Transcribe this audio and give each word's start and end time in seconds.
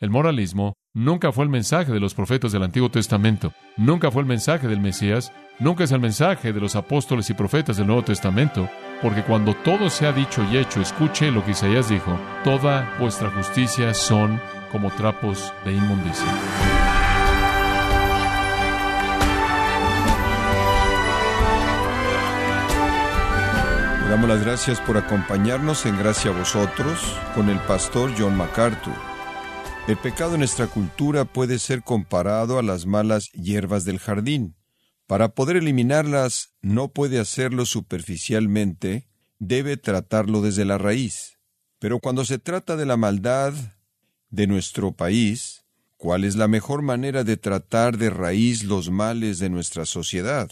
El 0.00 0.08
moralismo 0.08 0.78
nunca 0.94 1.30
fue 1.30 1.44
el 1.44 1.50
mensaje 1.50 1.92
de 1.92 2.00
los 2.00 2.14
profetas 2.14 2.52
del 2.52 2.62
Antiguo 2.62 2.90
Testamento, 2.90 3.52
nunca 3.76 4.10
fue 4.10 4.22
el 4.22 4.28
mensaje 4.28 4.66
del 4.66 4.80
Mesías, 4.80 5.30
nunca 5.58 5.84
es 5.84 5.92
el 5.92 6.00
mensaje 6.00 6.54
de 6.54 6.60
los 6.60 6.74
apóstoles 6.74 7.28
y 7.28 7.34
profetas 7.34 7.76
del 7.76 7.86
Nuevo 7.86 8.02
Testamento, 8.02 8.70
porque 9.02 9.22
cuando 9.22 9.52
todo 9.52 9.90
se 9.90 10.06
ha 10.06 10.12
dicho 10.12 10.42
y 10.50 10.56
hecho, 10.56 10.80
escuche 10.80 11.30
lo 11.30 11.44
que 11.44 11.50
Isaías 11.50 11.90
dijo, 11.90 12.18
toda 12.44 12.96
vuestra 12.98 13.30
justicia 13.30 13.92
son 13.92 14.40
como 14.72 14.90
trapos 14.90 15.52
de 15.66 15.74
inmundicia. 15.74 16.32
Le 24.02 24.08
damos 24.08 24.30
las 24.30 24.42
gracias 24.42 24.80
por 24.80 24.96
acompañarnos 24.96 25.84
en 25.84 25.98
Gracia 25.98 26.30
a 26.30 26.38
vosotros 26.38 27.18
con 27.34 27.50
el 27.50 27.58
pastor 27.58 28.10
John 28.18 28.38
MacArthur. 28.38 29.09
El 29.88 29.96
pecado 29.96 30.34
en 30.34 30.40
nuestra 30.40 30.66
cultura 30.68 31.24
puede 31.24 31.58
ser 31.58 31.82
comparado 31.82 32.58
a 32.58 32.62
las 32.62 32.86
malas 32.86 33.30
hierbas 33.32 33.84
del 33.84 33.98
jardín. 33.98 34.54
Para 35.06 35.34
poder 35.34 35.56
eliminarlas 35.56 36.54
no 36.62 36.88
puede 36.88 37.18
hacerlo 37.18 37.66
superficialmente, 37.66 39.08
debe 39.38 39.76
tratarlo 39.76 40.42
desde 40.42 40.64
la 40.64 40.78
raíz. 40.78 41.38
Pero 41.80 41.98
cuando 41.98 42.24
se 42.24 42.38
trata 42.38 42.76
de 42.76 42.86
la 42.86 42.96
maldad 42.96 43.54
de 44.28 44.46
nuestro 44.46 44.92
país, 44.92 45.64
¿cuál 45.96 46.24
es 46.24 46.36
la 46.36 46.46
mejor 46.46 46.82
manera 46.82 47.24
de 47.24 47.36
tratar 47.36 47.96
de 47.96 48.10
raíz 48.10 48.62
los 48.62 48.90
males 48.90 49.38
de 49.40 49.50
nuestra 49.50 49.86
sociedad? 49.86 50.50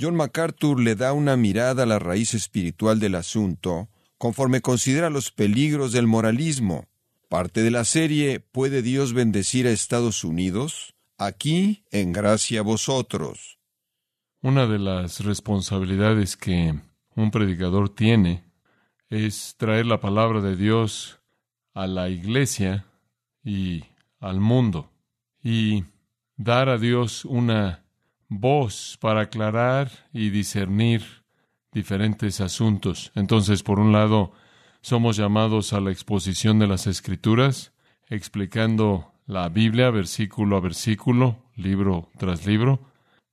John 0.00 0.16
MacArthur 0.16 0.80
le 0.80 0.96
da 0.96 1.12
una 1.12 1.36
mirada 1.36 1.84
a 1.84 1.86
la 1.86 1.98
raíz 1.98 2.34
espiritual 2.34 2.98
del 2.98 3.14
asunto, 3.14 3.90
conforme 4.18 4.60
considera 4.60 5.10
los 5.10 5.30
peligros 5.30 5.92
del 5.92 6.06
moralismo. 6.06 6.88
Parte 7.32 7.62
de 7.62 7.70
la 7.70 7.86
serie 7.86 8.40
¿Puede 8.40 8.82
Dios 8.82 9.14
bendecir 9.14 9.66
a 9.66 9.70
Estados 9.70 10.22
Unidos? 10.22 10.94
Aquí, 11.16 11.82
en 11.90 12.12
gracia 12.12 12.60
a 12.60 12.62
vosotros. 12.62 13.58
Una 14.42 14.66
de 14.66 14.78
las 14.78 15.24
responsabilidades 15.24 16.36
que 16.36 16.78
un 17.16 17.30
predicador 17.30 17.88
tiene 17.88 18.44
es 19.08 19.54
traer 19.56 19.86
la 19.86 19.98
palabra 19.98 20.42
de 20.42 20.56
Dios 20.56 21.20
a 21.72 21.86
la 21.86 22.10
iglesia 22.10 22.84
y 23.42 23.82
al 24.20 24.38
mundo 24.38 24.92
y 25.42 25.84
dar 26.36 26.68
a 26.68 26.76
Dios 26.76 27.24
una 27.24 27.86
voz 28.28 28.98
para 29.00 29.22
aclarar 29.22 29.90
y 30.12 30.28
discernir 30.28 31.02
diferentes 31.72 32.42
asuntos. 32.42 33.10
Entonces, 33.14 33.62
por 33.62 33.80
un 33.80 33.90
lado, 33.90 34.34
somos 34.82 35.16
llamados 35.16 35.72
a 35.72 35.80
la 35.80 35.90
exposición 35.90 36.58
de 36.58 36.66
las 36.66 36.86
escrituras, 36.86 37.72
explicando 38.08 39.12
la 39.26 39.48
Biblia 39.48 39.90
versículo 39.90 40.56
a 40.56 40.60
versículo, 40.60 41.38
libro 41.56 42.10
tras 42.18 42.44
libro, 42.44 42.80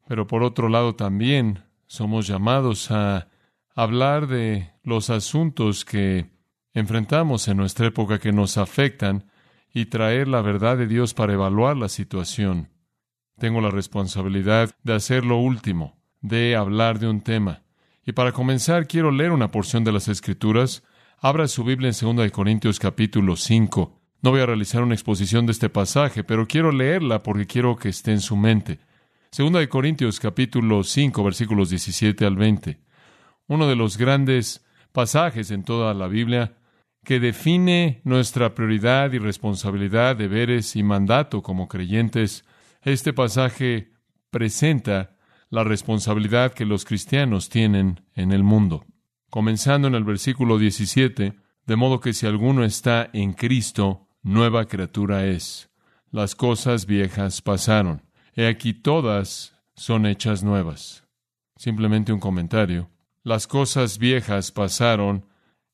pero 0.08 0.27
por 0.27 0.44
otro 0.44 0.70
lado 0.70 0.95
también 0.95 1.64
somos 1.88 2.27
llamados 2.27 2.92
a 2.92 3.27
hablar 3.75 4.27
de 4.27 4.72
los 4.83 5.09
asuntos 5.09 5.86
que 5.86 6.30
enfrentamos 6.73 7.47
en 7.47 7.58
nuestra 7.58 7.88
época 7.88 8.20
que 8.20 8.31
nos 8.31 8.58
afectan 8.58 9.25
y 9.73 9.86
traer 9.86 10.27
la 10.27 10.42
verdad 10.42 10.77
de 10.77 10.88
Dios 10.88 11.14
para 11.14 11.33
evaluar 11.33 11.77
la 11.77 11.89
situación. 11.89 12.70
Tengo 13.38 13.61
la 13.61 13.72
responsabilidad 13.72 14.72
de 14.83 14.94
hacer 14.94 15.25
lo 15.25 15.38
último, 15.38 15.97
de 16.22 16.55
hablar 16.55 17.00
de 17.00 17.08
un 17.08 17.22
tema. 17.22 17.64
Y 18.05 18.11
para 18.11 18.31
comenzar 18.31 18.88
quiero 18.88 19.11
leer 19.11 19.31
una 19.31 19.52
porción 19.52 19.83
de 19.83 19.92
las 19.92 20.08
Escrituras. 20.08 20.83
Abra 21.21 21.49
su 21.49 21.65
Biblia 21.65 21.89
en 21.89 22.17
2 22.17 22.31
Corintios 22.31 22.79
capítulo 22.79 23.35
5. 23.35 24.01
No 24.21 24.31
voy 24.31 24.39
a 24.39 24.45
realizar 24.45 24.81
una 24.83 24.93
exposición 24.93 25.45
de 25.45 25.51
este 25.51 25.67
pasaje, 25.67 26.23
pero 26.23 26.47
quiero 26.47 26.71
leerla 26.71 27.23
porque 27.23 27.45
quiero 27.45 27.75
que 27.75 27.89
esté 27.89 28.13
en 28.13 28.21
su 28.21 28.37
mente. 28.37 28.79
2 29.37 29.67
Corintios 29.67 30.17
capítulo 30.17 30.81
5 30.81 31.21
versículos 31.21 31.71
17 31.71 32.25
al 32.25 32.37
20. 32.37 32.79
Uno 33.47 33.67
de 33.67 33.75
los 33.75 33.97
grandes 33.97 34.65
pasajes 34.93 35.52
en 35.52 35.63
toda 35.63 35.93
la 35.93 36.08
Biblia 36.08 36.55
que 37.03 37.19
define 37.19 37.99
nuestra 38.05 38.55
prioridad 38.55 39.11
y 39.11 39.17
responsabilidad, 39.17 40.15
deberes 40.15 40.77
y 40.77 40.83
mandato 40.83 41.43
como 41.43 41.67
creyentes, 41.67 42.45
este 42.81 43.11
pasaje 43.11 43.91
presenta 44.29 45.17
la 45.49 45.65
responsabilidad 45.65 46.53
que 46.53 46.63
los 46.63 46.85
cristianos 46.85 47.49
tienen 47.49 47.99
en 48.15 48.31
el 48.31 48.43
mundo. 48.43 48.85
Comenzando 49.29 49.87
en 49.87 49.95
el 49.95 50.03
versículo 50.03 50.57
17, 50.57 51.35
de 51.65 51.75
modo 51.75 51.99
que 51.99 52.13
si 52.13 52.25
alguno 52.25 52.63
está 52.63 53.09
en 53.13 53.33
Cristo, 53.33 54.07
nueva 54.23 54.65
criatura 54.65 55.27
es. 55.27 55.69
Las 56.09 56.33
cosas 56.33 56.87
viejas 56.87 57.41
pasaron. 57.43 58.01
He 58.35 58.47
aquí 58.47 58.73
todas 58.73 59.55
son 59.75 60.07
hechas 60.07 60.43
nuevas. 60.43 61.05
Simplemente 61.55 62.11
un 62.11 62.19
comentario. 62.19 62.89
Las 63.23 63.45
cosas 63.45 63.99
viejas 63.99 64.51
pasaron 64.51 65.27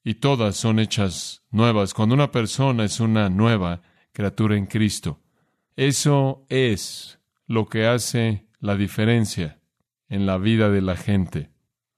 y 0.03 0.15
todas 0.15 0.57
son 0.57 0.79
hechas 0.79 1.43
nuevas. 1.49 1.93
Cuando 1.93 2.13
una 2.13 2.31
persona 2.31 2.83
es 2.83 2.99
una 2.99 3.29
nueva 3.29 3.81
criatura 4.11 4.57
en 4.57 4.65
Cristo, 4.65 5.21
eso 5.77 6.45
es 6.49 7.19
lo 7.47 7.67
que 7.67 7.87
hace 7.87 8.47
la 8.59 8.75
diferencia 8.75 9.61
en 10.09 10.25
la 10.25 10.37
vida 10.37 10.69
de 10.69 10.81
la 10.81 10.97
gente. 10.97 11.54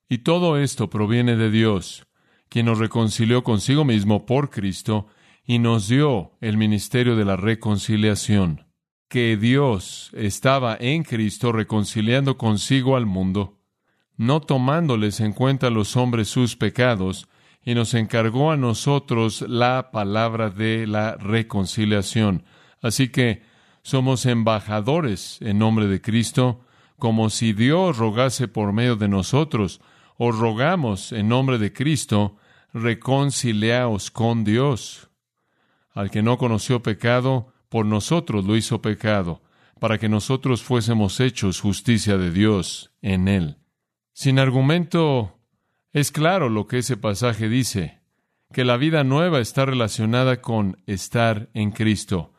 Y 0.10 0.20
todo 0.20 0.58
esto 0.58 0.90
proviene 0.90 1.36
de 1.36 1.52
Dios, 1.52 2.08
quien 2.50 2.68
nos 2.68 2.80
reconcilió 2.80 3.44
consigo 3.44 3.84
mismo 3.84 4.26
por 4.26 4.50
Cristo 4.50 5.08
y 5.46 5.60
nos 5.60 5.88
dio 5.88 6.32
el 6.40 6.58
ministerio 6.58 7.16
de 7.16 7.26
la 7.26 7.36
reconciliación, 7.36 8.68
que 9.10 9.38
Dios 9.38 10.12
estaba 10.14 10.78
en 10.80 11.04
Cristo 11.04 11.52
reconciliando 11.52 12.38
consigo 12.38 12.96
al 12.96 13.06
mundo, 13.06 13.60
no 14.16 14.42
tomándoles 14.42 15.20
en 15.20 15.34
cuenta 15.34 15.68
a 15.68 15.72
los 15.72 15.96
hombres 15.96 16.30
sus 16.30 16.56
pecados, 16.56 17.28
y 17.64 17.76
nos 17.76 17.94
encargó 17.94 18.52
a 18.52 18.58
nosotros 18.58 19.42
la 19.42 19.92
palabra 19.92 20.50
de 20.50 20.88
la 20.88 21.16
reconciliación. 21.16 22.46
Así 22.82 23.10
que 23.10 23.42
somos 23.82 24.26
embajadores 24.26 25.38
en 25.42 25.60
nombre 25.60 25.88
de 25.88 26.00
Cristo, 26.00 26.62
como 26.98 27.30
si 27.30 27.52
Dios 27.52 27.98
rogase 27.98 28.48
por 28.48 28.72
medio 28.72 28.96
de 28.96 29.10
nosotros, 29.10 29.82
o 30.18 30.32
rogamos 30.32 31.12
en 31.12 31.28
nombre 31.28 31.58
de 31.58 31.72
Cristo, 31.72 32.38
reconciliaos 32.74 34.12
con 34.12 34.44
Dios. 34.44 35.10
Al 35.94 36.12
que 36.12 36.22
no 36.22 36.38
conoció 36.38 36.82
pecado, 36.82 37.54
por 37.70 37.86
nosotros 37.86 38.46
lo 38.46 38.56
hizo 38.56 38.82
pecado, 38.82 39.42
para 39.80 39.98
que 39.98 40.10
nosotros 40.10 40.64
fuésemos 40.64 41.20
hechos 41.20 41.62
justicia 41.62 42.18
de 42.18 42.32
Dios 42.32 42.92
en 43.02 43.28
él. 43.28 43.58
Sin 44.14 44.40
argumento 44.40 45.40
es 45.94 46.12
claro 46.12 46.50
lo 46.50 46.68
que 46.68 46.80
ese 46.80 46.98
pasaje 46.98 47.50
dice, 47.50 48.00
que 48.52 48.66
la 48.66 48.78
vida 48.78 49.04
nueva 49.04 49.40
está 49.40 49.66
relacionada 49.66 50.42
con 50.42 50.82
estar 50.88 51.50
en 51.54 51.72
Cristo, 51.72 52.34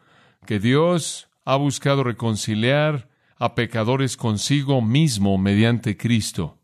que 0.47 0.59
Dios 0.59 1.29
ha 1.45 1.57
buscado 1.57 2.03
reconciliar 2.03 3.09
a 3.37 3.55
pecadores 3.55 4.17
consigo 4.17 4.83
mismo 4.83 5.39
mediante 5.39 5.97
Cristo, 5.97 6.58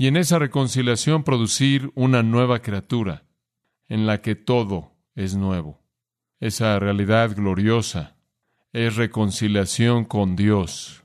y 0.00 0.06
en 0.06 0.16
esa 0.16 0.38
reconciliación 0.38 1.24
producir 1.24 1.90
una 1.96 2.22
nueva 2.22 2.62
criatura, 2.62 3.24
en 3.88 4.06
la 4.06 4.22
que 4.22 4.36
todo 4.36 4.94
es 5.16 5.34
nuevo. 5.34 5.82
Esa 6.38 6.78
realidad 6.78 7.34
gloriosa 7.34 8.16
es 8.72 8.94
reconciliación 8.94 10.04
con 10.04 10.36
Dios, 10.36 11.04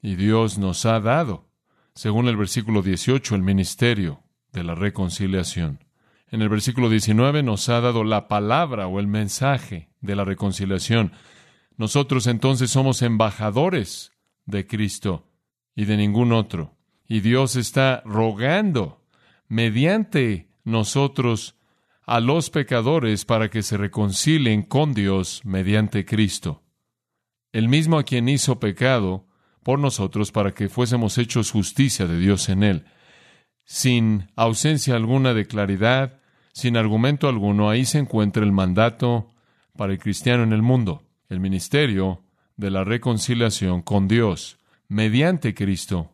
y 0.00 0.14
Dios 0.14 0.58
nos 0.58 0.86
ha 0.86 1.00
dado, 1.00 1.50
según 1.94 2.28
el 2.28 2.36
versículo 2.36 2.82
18, 2.82 3.34
el 3.34 3.42
ministerio 3.42 4.22
de 4.52 4.62
la 4.62 4.76
reconciliación. 4.76 5.84
En 6.28 6.40
el 6.40 6.48
versículo 6.48 6.88
19 6.88 7.42
nos 7.42 7.68
ha 7.68 7.80
dado 7.80 8.04
la 8.04 8.28
palabra 8.28 8.86
o 8.86 9.00
el 9.00 9.08
mensaje 9.08 9.90
de 10.00 10.14
la 10.14 10.24
reconciliación. 10.24 11.12
Nosotros 11.76 12.28
entonces 12.28 12.70
somos 12.70 13.02
embajadores 13.02 14.12
de 14.46 14.68
Cristo 14.68 15.26
y 15.74 15.86
de 15.86 15.96
ningún 15.96 16.30
otro. 16.32 16.76
Y 17.10 17.20
Dios 17.20 17.56
está 17.56 18.02
rogando 18.06 19.04
mediante 19.48 20.48
nosotros 20.64 21.56
a 22.06 22.20
los 22.20 22.48
pecadores 22.48 23.26
para 23.26 23.50
que 23.50 23.62
se 23.62 23.76
reconcilien 23.76 24.62
con 24.62 24.94
Dios 24.94 25.42
mediante 25.44 26.06
Cristo. 26.06 26.62
El 27.52 27.68
mismo 27.68 27.98
a 27.98 28.04
quien 28.04 28.28
hizo 28.28 28.60
pecado 28.60 29.26
por 29.62 29.78
nosotros 29.78 30.32
para 30.32 30.52
que 30.52 30.68
fuésemos 30.68 31.18
hechos 31.18 31.50
justicia 31.50 32.06
de 32.06 32.18
Dios 32.18 32.48
en 32.48 32.62
él 32.62 32.84
sin 33.70 34.26
ausencia 34.34 34.96
alguna 34.96 35.32
de 35.32 35.46
claridad, 35.46 36.20
sin 36.52 36.76
argumento 36.76 37.28
alguno, 37.28 37.70
ahí 37.70 37.84
se 37.84 37.98
encuentra 37.98 38.42
el 38.42 38.50
mandato 38.50 39.30
para 39.76 39.92
el 39.92 40.00
cristiano 40.00 40.42
en 40.42 40.52
el 40.52 40.60
mundo, 40.60 41.04
el 41.28 41.38
ministerio 41.38 42.24
de 42.56 42.70
la 42.70 42.82
reconciliación 42.82 43.82
con 43.82 44.08
Dios 44.08 44.58
mediante 44.88 45.54
Cristo, 45.54 46.10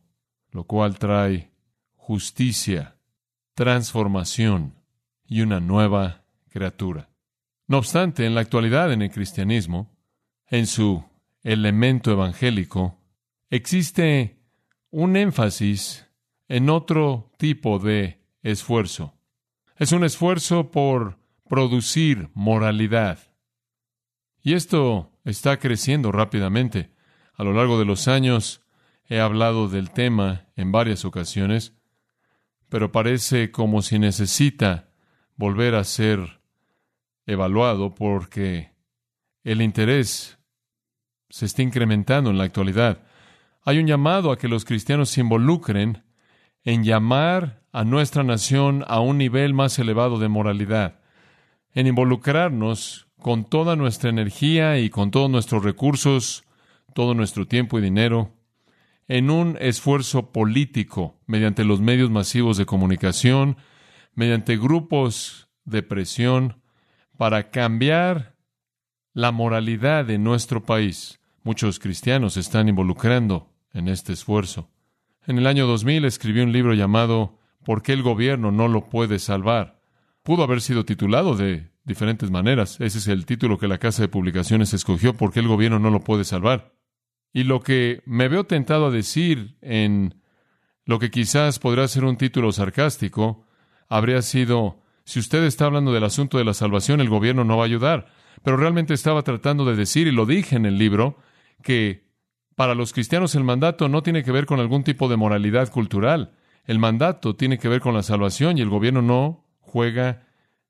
lo 0.56 0.64
cual 0.64 0.98
trae 0.98 1.52
justicia, 1.96 2.96
transformación 3.54 4.74
y 5.26 5.42
una 5.42 5.60
nueva 5.60 6.24
criatura. 6.48 7.10
No 7.68 7.76
obstante, 7.76 8.24
en 8.24 8.34
la 8.34 8.40
actualidad 8.40 8.90
en 8.90 9.02
el 9.02 9.10
cristianismo, 9.10 9.94
en 10.46 10.66
su 10.66 11.04
elemento 11.42 12.10
evangélico, 12.10 12.98
existe 13.50 14.40
un 14.88 15.18
énfasis 15.18 16.06
en 16.48 16.70
otro 16.70 17.30
tipo 17.36 17.78
de 17.78 18.24
esfuerzo. 18.42 19.12
Es 19.76 19.92
un 19.92 20.04
esfuerzo 20.04 20.70
por 20.70 21.18
producir 21.50 22.30
moralidad. 22.32 23.18
Y 24.42 24.54
esto 24.54 25.12
está 25.22 25.58
creciendo 25.58 26.12
rápidamente. 26.12 26.94
A 27.34 27.44
lo 27.44 27.52
largo 27.52 27.78
de 27.78 27.84
los 27.84 28.08
años 28.08 28.62
he 29.06 29.20
hablado 29.20 29.68
del 29.68 29.90
tema 29.90 30.45
en 30.56 30.72
varias 30.72 31.04
ocasiones, 31.04 31.74
pero 32.68 32.90
parece 32.90 33.50
como 33.50 33.82
si 33.82 33.98
necesita 33.98 34.88
volver 35.36 35.74
a 35.74 35.84
ser 35.84 36.40
evaluado 37.26 37.94
porque 37.94 38.72
el 39.44 39.62
interés 39.62 40.38
se 41.28 41.46
está 41.46 41.62
incrementando 41.62 42.30
en 42.30 42.38
la 42.38 42.44
actualidad. 42.44 43.02
Hay 43.62 43.78
un 43.78 43.86
llamado 43.86 44.30
a 44.30 44.38
que 44.38 44.48
los 44.48 44.64
cristianos 44.64 45.10
se 45.10 45.20
involucren 45.20 46.02
en 46.64 46.82
llamar 46.82 47.62
a 47.72 47.84
nuestra 47.84 48.22
nación 48.22 48.84
a 48.88 49.00
un 49.00 49.18
nivel 49.18 49.54
más 49.54 49.78
elevado 49.78 50.18
de 50.18 50.28
moralidad, 50.28 51.00
en 51.74 51.86
involucrarnos 51.86 53.06
con 53.20 53.44
toda 53.44 53.76
nuestra 53.76 54.10
energía 54.10 54.78
y 54.78 54.88
con 54.88 55.10
todos 55.10 55.30
nuestros 55.30 55.62
recursos, 55.62 56.44
todo 56.94 57.14
nuestro 57.14 57.46
tiempo 57.46 57.78
y 57.78 57.82
dinero, 57.82 58.32
en 59.08 59.30
un 59.30 59.56
esfuerzo 59.60 60.32
político 60.32 61.20
mediante 61.26 61.64
los 61.64 61.80
medios 61.80 62.10
masivos 62.10 62.56
de 62.56 62.66
comunicación, 62.66 63.56
mediante 64.14 64.56
grupos 64.56 65.48
de 65.64 65.82
presión, 65.82 66.62
para 67.16 67.50
cambiar 67.50 68.36
la 69.12 69.32
moralidad 69.32 70.04
de 70.04 70.18
nuestro 70.18 70.64
país. 70.64 71.20
Muchos 71.42 71.78
cristianos 71.78 72.34
se 72.34 72.40
están 72.40 72.68
involucrando 72.68 73.52
en 73.72 73.88
este 73.88 74.12
esfuerzo. 74.12 74.70
En 75.26 75.38
el 75.38 75.46
año 75.46 75.66
2000 75.66 76.04
escribió 76.04 76.42
un 76.44 76.52
libro 76.52 76.74
llamado 76.74 77.38
¿Por 77.64 77.82
qué 77.82 77.92
el 77.92 78.02
gobierno 78.02 78.52
no 78.52 78.68
lo 78.68 78.88
puede 78.88 79.18
salvar? 79.18 79.80
Pudo 80.22 80.44
haber 80.44 80.60
sido 80.60 80.84
titulado 80.84 81.34
de 81.34 81.70
diferentes 81.84 82.30
maneras. 82.30 82.80
Ese 82.80 82.98
es 82.98 83.08
el 83.08 83.26
título 83.26 83.58
que 83.58 83.68
la 83.68 83.78
casa 83.78 84.02
de 84.02 84.08
publicaciones 84.08 84.74
escogió, 84.74 85.16
¿Por 85.16 85.32
qué 85.32 85.40
el 85.40 85.48
gobierno 85.48 85.78
no 85.78 85.90
lo 85.90 86.00
puede 86.00 86.24
salvar? 86.24 86.75
Y 87.32 87.44
lo 87.44 87.60
que 87.60 88.02
me 88.06 88.28
veo 88.28 88.44
tentado 88.44 88.86
a 88.86 88.90
decir 88.90 89.56
en 89.60 90.14
lo 90.84 90.98
que 90.98 91.10
quizás 91.10 91.58
podría 91.58 91.88
ser 91.88 92.04
un 92.04 92.16
título 92.16 92.52
sarcástico, 92.52 93.44
habría 93.88 94.22
sido 94.22 94.80
si 95.06 95.20
usted 95.20 95.44
está 95.44 95.66
hablando 95.66 95.92
del 95.92 96.02
asunto 96.02 96.36
de 96.36 96.44
la 96.44 96.52
salvación, 96.52 97.00
el 97.00 97.08
gobierno 97.08 97.44
no 97.44 97.56
va 97.56 97.62
a 97.62 97.66
ayudar. 97.66 98.06
Pero 98.42 98.56
realmente 98.56 98.92
estaba 98.92 99.22
tratando 99.22 99.64
de 99.64 99.76
decir, 99.76 100.08
y 100.08 100.12
lo 100.12 100.26
dije 100.26 100.56
en 100.56 100.66
el 100.66 100.78
libro, 100.78 101.16
que 101.62 102.06
para 102.56 102.74
los 102.74 102.92
cristianos 102.92 103.36
el 103.36 103.44
mandato 103.44 103.88
no 103.88 104.02
tiene 104.02 104.24
que 104.24 104.32
ver 104.32 104.46
con 104.46 104.58
algún 104.58 104.82
tipo 104.82 105.08
de 105.08 105.16
moralidad 105.16 105.70
cultural. 105.70 106.32
El 106.64 106.80
mandato 106.80 107.36
tiene 107.36 107.58
que 107.58 107.68
ver 107.68 107.80
con 107.80 107.94
la 107.94 108.02
salvación 108.02 108.58
y 108.58 108.62
el 108.62 108.68
gobierno 108.68 109.00
no 109.00 109.44
juega 109.60 110.26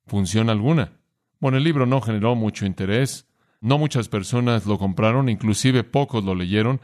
función 0.06 0.50
alguna. 0.50 0.93
Bueno, 1.41 1.56
el 1.56 1.64
libro 1.64 1.87
no 1.87 2.02
generó 2.02 2.35
mucho 2.35 2.67
interés. 2.67 3.25
No 3.67 3.79
muchas 3.79 4.09
personas 4.09 4.67
lo 4.67 4.79
compraron, 4.79 5.29
inclusive 5.29 5.85
pocos 5.85 6.25
lo 6.25 6.35
leyeron, 6.35 6.81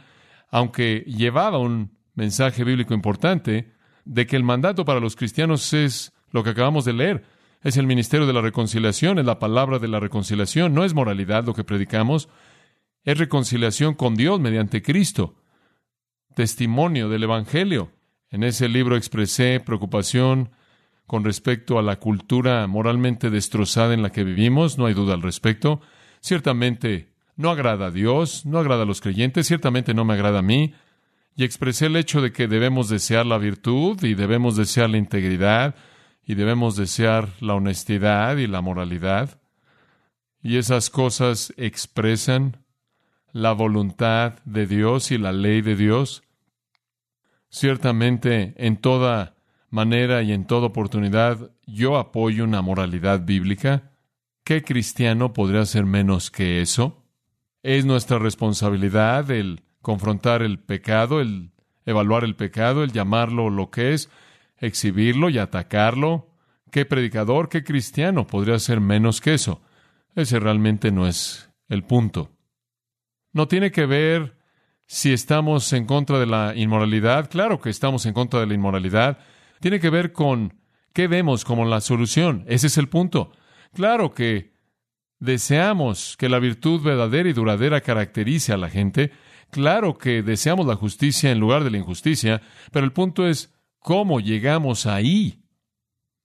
aunque 0.51 1.05
llevaba 1.07 1.59
un 1.59 1.97
mensaje 2.15 2.65
bíblico 2.65 2.93
importante 2.93 3.73
de 4.05 4.27
que 4.27 4.37
el 4.37 4.45
mandato 4.45 4.85
para 4.85 5.01
los 5.01 5.17
cristianos 5.17 5.73
es 5.73 6.13
lo 6.31 6.43
que 6.45 6.51
acabamos 6.51 6.85
de 6.85 6.93
leer 6.93 7.25
es 7.63 7.77
el 7.77 7.87
ministerio 7.87 8.27
de 8.27 8.33
la 8.33 8.41
reconciliación, 8.41 9.19
es 9.19 9.27
la 9.27 9.39
palabra 9.39 9.79
de 9.79 9.89
la 9.89 10.01
reconciliación, 10.01 10.75
no 10.75 10.85
es 10.85 10.95
moralidad 10.95 11.45
lo 11.45 11.55
que 11.55 11.65
predicamos, 11.65 12.29
es 13.05 13.19
reconciliación 13.19 13.95
con 13.95 14.15
Dios 14.15 14.41
mediante 14.41 14.83
Cristo, 14.83 15.37
testimonio 16.35 17.09
del 17.09 17.25
Evangelio. 17.25 17.91
En 18.31 18.43
ese 18.43 18.69
libro 18.69 18.97
expresé 18.97 19.61
preocupación 19.61 20.51
con 21.07 21.25
respecto 21.25 21.79
a 21.79 21.83
la 21.83 21.97
cultura 21.97 22.67
moralmente 22.67 23.31
destrozada 23.31 23.95
en 23.95 24.03
la 24.03 24.11
que 24.11 24.25
vivimos, 24.25 24.79
no 24.79 24.87
hay 24.87 24.95
duda 24.95 25.15
al 25.15 25.23
respecto. 25.23 25.81
Ciertamente 26.23 27.09
no 27.37 27.51
agrada 27.51 27.87
a 27.87 27.91
Dios, 27.91 28.47
no 28.47 28.59
agrada 28.59 28.85
a 28.85 28.87
los 28.87 29.01
creyentes, 29.01 29.49
ciertamente 29.49 29.93
no 29.93 30.05
me 30.05 30.15
agrada 30.15 30.39
a 30.39 30.43
mí, 30.43 30.73
y 31.35 31.45
expresé 31.45 31.87
el 31.87 31.97
hecho 31.97 32.21
de 32.21 32.33
que 32.33 32.47
debemos 32.47 32.89
desear 32.89 33.27
la 33.27 33.39
virtud 33.39 34.03
y 34.05 34.15
debemos 34.15 34.57
desear 34.57 34.89
la 34.89 34.99
integridad, 34.99 35.75
y 36.25 36.37
debemos 36.37 36.77
desear 36.77 37.31
la 37.41 37.55
honestidad 37.55 38.37
y 38.37 38.47
la 38.47 38.61
moralidad. 38.61 39.41
Y 40.41 40.59
esas 40.59 40.91
cosas 40.91 41.53
expresan 41.57 42.65
la 43.33 43.53
voluntad 43.53 44.35
de 44.45 44.67
Dios 44.69 45.11
y 45.11 45.19
la 45.19 45.33
ley 45.33 45.61
de 45.61 45.75
Dios. 45.75 46.23
Ciertamente, 47.49 48.55
en 48.59 48.77
toda 48.77 49.35
manera 49.71 50.23
y 50.23 50.33
en 50.33 50.47
toda 50.47 50.69
oportunidad, 50.69 51.51
yo 51.67 51.99
apoyo 51.99 52.45
una 52.45 52.63
moralidad 52.63 53.25
bíblica. 53.25 53.92
¿Qué 54.45 54.65
cristiano 54.65 55.33
podría 55.33 55.65
ser 55.67 55.85
menos 55.85 56.31
que 56.31 56.61
eso? 56.61 57.05
Es 57.63 57.85
nuestra 57.85 58.19
responsabilidad 58.19 59.31
el 59.31 59.63
confrontar 59.81 60.43
el 60.43 60.59
pecado, 60.59 61.21
el 61.21 61.53
evaluar 61.87 62.25
el 62.25 62.35
pecado, 62.35 62.83
el 62.83 62.91
llamarlo 62.91 63.51
lo 63.51 63.71
que 63.71 63.95
es, 63.95 64.11
exhibirlo 64.59 65.31
y 65.31 65.39
atacarlo. 65.39 66.29
¿Qué 66.73 66.85
predicador, 66.85 67.49
qué 67.49 67.63
cristiano 67.63 68.27
podría 68.27 68.59
ser 68.59 68.81
menos 68.81 69.21
que 69.21 69.35
eso? 69.35 69.63
Ese 70.17 70.41
realmente 70.41 70.91
no 70.91 71.07
es 71.07 71.51
el 71.69 71.85
punto. 71.85 72.31
No 73.33 73.47
tiene 73.47 73.71
que 73.71 73.87
ver 73.87 74.37
si 74.87 75.13
estamos 75.13 75.73
en 75.73 75.87
contra 75.87 76.19
de 76.19 76.27
la 76.27 76.55
inmoralidad. 76.57 77.31
Claro 77.31 77.61
que 77.61 77.71
estamos 77.71 78.07
en 78.07 78.13
contra 78.13 78.41
de 78.41 78.47
la 78.47 78.55
inmoralidad. 78.55 79.19
Tiene 79.61 79.79
que 79.79 79.91
ver 79.91 80.13
con 80.13 80.55
qué 80.93 81.07
vemos 81.07 81.45
como 81.45 81.65
la 81.65 81.81
solución. 81.81 82.45
Ese 82.49 82.67
es 82.67 82.77
el 82.77 82.89
punto. 82.89 83.33
Claro 83.75 84.15
que 84.15 84.53
deseamos 85.19 86.17
que 86.17 86.29
la 86.29 86.39
virtud 86.39 86.83
verdadera 86.83 87.29
y 87.29 87.33
duradera 87.33 87.81
caracterice 87.81 88.53
a 88.53 88.57
la 88.57 88.69
gente. 88.69 89.13
Claro 89.51 89.99
que 89.99 90.23
deseamos 90.23 90.67
la 90.67 90.77
justicia 90.77 91.31
en 91.31 91.41
lugar 91.41 91.65
de 91.65 91.71
la 91.71 91.79
injusticia. 91.79 92.43
Pero 92.71 92.85
el 92.85 92.93
punto 92.93 93.27
es 93.27 93.53
¿Cómo 93.83 94.21
llegamos 94.21 94.87
ahí? 94.87 95.43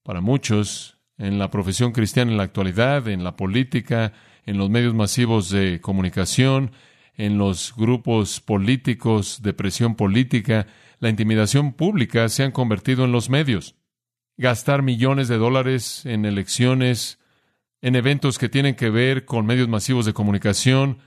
Para 0.04 0.22
muchos, 0.22 1.00
en 1.18 1.40
la 1.40 1.50
profesión 1.50 1.92
cristiana 1.92 2.30
en 2.30 2.38
la 2.38 2.44
actualidad, 2.44 3.08
en 3.08 3.24
la 3.24 3.36
política, 3.36 4.14
en 4.46 4.60
los 4.60 4.70
medios 4.70 4.94
masivos 4.94 5.50
de 5.50 5.82
comunicación, 5.82 6.72
en 7.16 7.40
los 7.40 7.74
grupos 7.76 8.42
políticos 8.42 9.42
de 9.42 9.54
presión 9.54 9.96
política, 9.96 10.68
la 11.00 11.10
intimidación 11.10 11.74
pública 11.74 12.30
se 12.30 12.44
han 12.44 12.52
convertido 12.52 13.06
en 13.06 13.12
los 13.12 13.32
medios. 13.32 13.74
Gastar 14.38 14.84
millones 14.84 15.28
de 15.28 15.40
dólares 15.40 16.06
en 16.06 16.26
elecciones, 16.26 17.18
en 17.82 17.96
eventos 17.96 18.38
que 18.38 18.50
tienen 18.50 18.76
que 18.76 18.90
ver 18.90 19.26
con 19.26 19.46
medios 19.46 19.68
masivos 19.68 20.06
de 20.06 20.14
comunicación, 20.14 21.00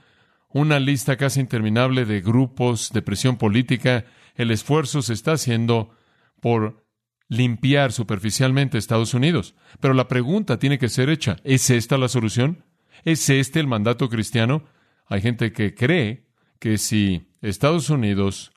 una 0.49 0.79
lista 0.79 1.17
casi 1.17 1.39
interminable 1.39 2.05
de 2.05 2.21
grupos 2.21 2.91
de 2.91 3.01
presión 3.01 3.37
política, 3.37 4.05
el 4.35 4.51
esfuerzo 4.51 5.01
se 5.01 5.13
está 5.13 5.33
haciendo 5.33 5.95
por 6.39 6.85
limpiar 7.27 7.91
superficialmente 7.91 8.77
Estados 8.77 9.13
Unidos. 9.13 9.55
Pero 9.79 9.93
la 9.93 10.07
pregunta 10.07 10.59
tiene 10.59 10.77
que 10.77 10.89
ser 10.89 11.09
hecha, 11.09 11.37
¿es 11.43 11.69
esta 11.69 11.97
la 11.97 12.09
solución? 12.09 12.65
¿Es 13.03 13.29
este 13.29 13.59
el 13.59 13.67
mandato 13.67 14.09
cristiano? 14.09 14.65
Hay 15.07 15.21
gente 15.21 15.53
que 15.53 15.73
cree 15.73 16.27
que 16.59 16.77
si 16.77 17.29
Estados 17.41 17.89
Unidos 17.89 18.51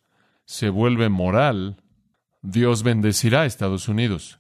se 0.45 0.69
vuelve 0.69 1.09
moral, 1.09 1.83
Dios 2.43 2.83
bendecirá 2.83 3.43
a 3.43 3.47
Estados 3.47 3.89
Unidos. 3.89 4.39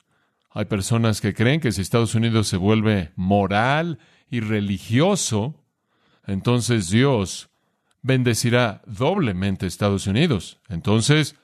Hay 0.54 0.64
personas 0.64 1.20
que 1.20 1.34
creen 1.34 1.60
que 1.60 1.72
si 1.72 1.82
Estados 1.82 2.14
Unidos 2.14 2.48
se 2.48 2.56
vuelve 2.56 3.12
moral 3.16 3.98
y 4.30 4.40
religioso, 4.40 5.62
entonces 6.26 6.88
Dios 6.88 7.50
bendecirá 8.00 8.80
doblemente 8.86 9.66
a 9.66 9.68
Estados 9.68 10.06
Unidos. 10.06 10.60
Entonces, 10.68 11.36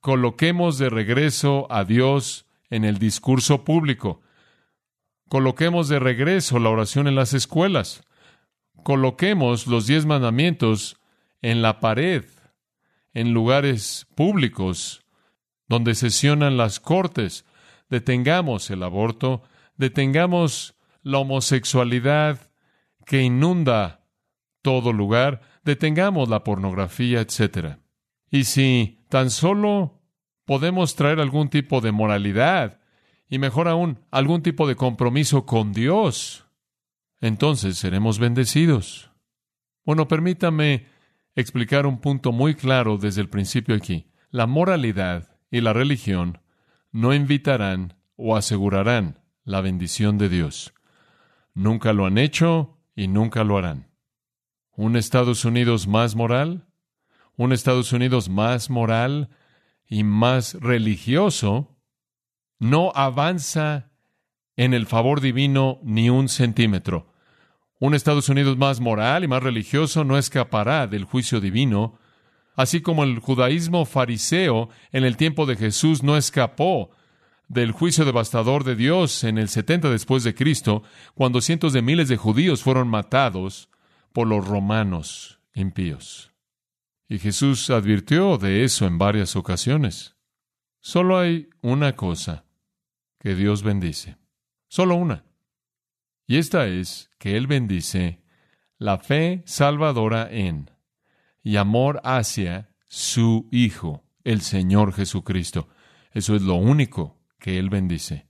Coloquemos 0.00 0.78
de 0.78 0.88
regreso 0.88 1.66
a 1.70 1.84
Dios 1.84 2.46
en 2.70 2.84
el 2.84 2.98
discurso 2.98 3.64
público. 3.64 4.22
Coloquemos 5.28 5.88
de 5.88 5.98
regreso 5.98 6.58
la 6.58 6.70
oración 6.70 7.06
en 7.06 7.14
las 7.14 7.34
escuelas. 7.34 8.02
Coloquemos 8.82 9.66
los 9.66 9.86
diez 9.86 10.06
mandamientos 10.06 10.96
en 11.42 11.60
la 11.60 11.80
pared, 11.80 12.24
en 13.12 13.34
lugares 13.34 14.06
públicos, 14.14 15.04
donde 15.68 15.94
sesionan 15.94 16.56
las 16.56 16.80
cortes. 16.80 17.44
Detengamos 17.90 18.70
el 18.70 18.82
aborto, 18.82 19.42
detengamos 19.76 20.76
la 21.02 21.18
homosexualidad 21.18 22.50
que 23.04 23.22
inunda 23.22 24.06
todo 24.62 24.92
lugar, 24.92 25.40
detengamos 25.64 26.28
la 26.28 26.44
pornografía, 26.44 27.20
etc. 27.20 27.78
Y 28.30 28.44
si 28.44 29.04
tan 29.08 29.30
solo 29.30 30.00
podemos 30.44 30.94
traer 30.94 31.20
algún 31.20 31.48
tipo 31.48 31.80
de 31.80 31.92
moralidad 31.92 32.80
y 33.28 33.38
mejor 33.38 33.68
aún, 33.68 33.98
algún 34.10 34.42
tipo 34.42 34.68
de 34.68 34.76
compromiso 34.76 35.44
con 35.44 35.72
Dios, 35.72 36.46
entonces 37.20 37.78
seremos 37.78 38.18
bendecidos. 38.18 39.10
Bueno, 39.84 40.08
permítame 40.08 40.86
explicar 41.34 41.86
un 41.86 42.00
punto 42.00 42.32
muy 42.32 42.54
claro 42.54 42.98
desde 42.98 43.20
el 43.20 43.28
principio 43.28 43.74
aquí. 43.74 44.06
La 44.30 44.46
moralidad 44.46 45.36
y 45.50 45.60
la 45.60 45.72
religión 45.72 46.38
no 46.92 47.14
invitarán 47.14 47.94
o 48.16 48.36
asegurarán 48.36 49.20
la 49.44 49.60
bendición 49.60 50.18
de 50.18 50.28
Dios. 50.28 50.74
Nunca 51.54 51.92
lo 51.92 52.06
han 52.06 52.18
hecho 52.18 52.78
y 52.94 53.08
nunca 53.08 53.44
lo 53.44 53.58
harán. 53.58 53.90
¿Un 54.72 54.96
Estados 54.96 55.44
Unidos 55.44 55.86
más 55.86 56.14
moral? 56.16 56.66
¿Un 57.36 57.52
Estados 57.52 57.92
Unidos 57.92 58.28
más 58.28 58.70
moral 58.70 59.30
y 59.86 60.04
más 60.04 60.54
religioso? 60.54 61.76
No 62.58 62.92
avanza 62.94 63.90
en 64.56 64.74
el 64.74 64.86
favor 64.86 65.20
divino 65.20 65.80
ni 65.82 66.10
un 66.10 66.28
centímetro. 66.28 67.12
Un 67.78 67.94
Estados 67.94 68.28
Unidos 68.28 68.58
más 68.58 68.80
moral 68.80 69.24
y 69.24 69.28
más 69.28 69.42
religioso 69.42 70.04
no 70.04 70.18
escapará 70.18 70.86
del 70.86 71.04
juicio 71.04 71.40
divino, 71.40 71.98
así 72.60 72.80
como 72.82 73.04
el 73.04 73.18
judaísmo 73.18 73.84
fariseo 73.84 74.68
en 74.92 75.04
el 75.04 75.16
tiempo 75.16 75.46
de 75.46 75.56
Jesús 75.56 76.02
no 76.02 76.16
escapó 76.16 76.90
del 77.48 77.72
juicio 77.72 78.04
devastador 78.04 78.64
de 78.64 78.76
Dios 78.76 79.24
en 79.24 79.38
el 79.38 79.48
70 79.48 79.90
después 79.90 80.22
de 80.22 80.34
Cristo, 80.34 80.82
cuando 81.14 81.40
cientos 81.40 81.72
de 81.72 81.82
miles 81.82 82.08
de 82.08 82.16
judíos 82.16 82.62
fueron 82.62 82.88
matados 82.88 83.70
por 84.12 84.28
los 84.28 84.46
romanos 84.46 85.40
impíos. 85.54 86.32
Y 87.08 87.18
Jesús 87.18 87.70
advirtió 87.70 88.38
de 88.38 88.62
eso 88.62 88.86
en 88.86 88.98
varias 88.98 89.34
ocasiones. 89.34 90.16
Solo 90.80 91.18
hay 91.18 91.48
una 91.60 91.96
cosa 91.96 92.44
que 93.18 93.34
Dios 93.34 93.62
bendice. 93.62 94.16
Solo 94.68 94.94
una. 94.94 95.24
Y 96.26 96.36
esta 96.36 96.66
es 96.68 97.10
que 97.18 97.36
Él 97.36 97.48
bendice 97.48 98.22
la 98.78 98.98
fe 98.98 99.42
salvadora 99.44 100.28
en 100.30 100.70
y 101.42 101.56
amor 101.56 102.00
hacia 102.04 102.70
su 102.86 103.48
Hijo, 103.50 104.04
el 104.24 104.40
Señor 104.40 104.92
Jesucristo. 104.92 105.68
Eso 106.12 106.34
es 106.34 106.42
lo 106.42 106.54
único 106.54 107.20
que 107.38 107.58
Él 107.58 107.70
bendice. 107.70 108.26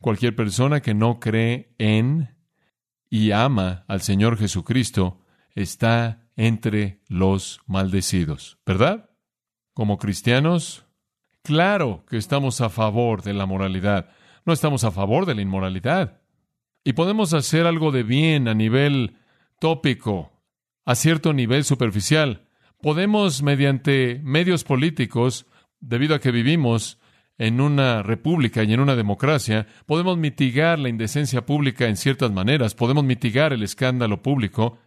Cualquier 0.00 0.34
persona 0.34 0.80
que 0.80 0.94
no 0.94 1.20
cree 1.20 1.74
en 1.78 2.36
y 3.10 3.32
ama 3.32 3.84
al 3.88 4.00
Señor 4.02 4.38
Jesucristo 4.38 5.20
está 5.54 6.28
entre 6.36 7.00
los 7.08 7.60
maldecidos, 7.66 8.58
¿verdad? 8.64 9.10
Como 9.74 9.98
cristianos, 9.98 10.86
claro 11.42 12.04
que 12.08 12.16
estamos 12.16 12.60
a 12.60 12.68
favor 12.68 13.22
de 13.22 13.34
la 13.34 13.46
moralidad, 13.46 14.10
no 14.44 14.52
estamos 14.52 14.84
a 14.84 14.90
favor 14.90 15.26
de 15.26 15.34
la 15.34 15.42
inmoralidad. 15.42 16.22
Y 16.84 16.92
podemos 16.94 17.34
hacer 17.34 17.66
algo 17.66 17.90
de 17.90 18.02
bien 18.02 18.48
a 18.48 18.54
nivel 18.54 19.16
tópico, 19.58 20.32
a 20.84 20.94
cierto 20.94 21.32
nivel 21.32 21.64
superficial. 21.64 22.47
Podemos, 22.80 23.42
mediante 23.42 24.20
medios 24.22 24.62
políticos, 24.62 25.46
debido 25.80 26.14
a 26.14 26.20
que 26.20 26.30
vivimos 26.30 27.00
en 27.36 27.60
una 27.60 28.04
república 28.04 28.62
y 28.62 28.72
en 28.72 28.80
una 28.80 28.94
democracia, 28.94 29.66
podemos 29.86 30.16
mitigar 30.16 30.78
la 30.78 30.88
indecencia 30.88 31.44
pública 31.44 31.86
en 31.86 31.96
ciertas 31.96 32.30
maneras, 32.30 32.74
podemos 32.74 33.04
mitigar 33.04 33.52
el 33.52 33.64
escándalo 33.64 34.22
público, 34.22 34.78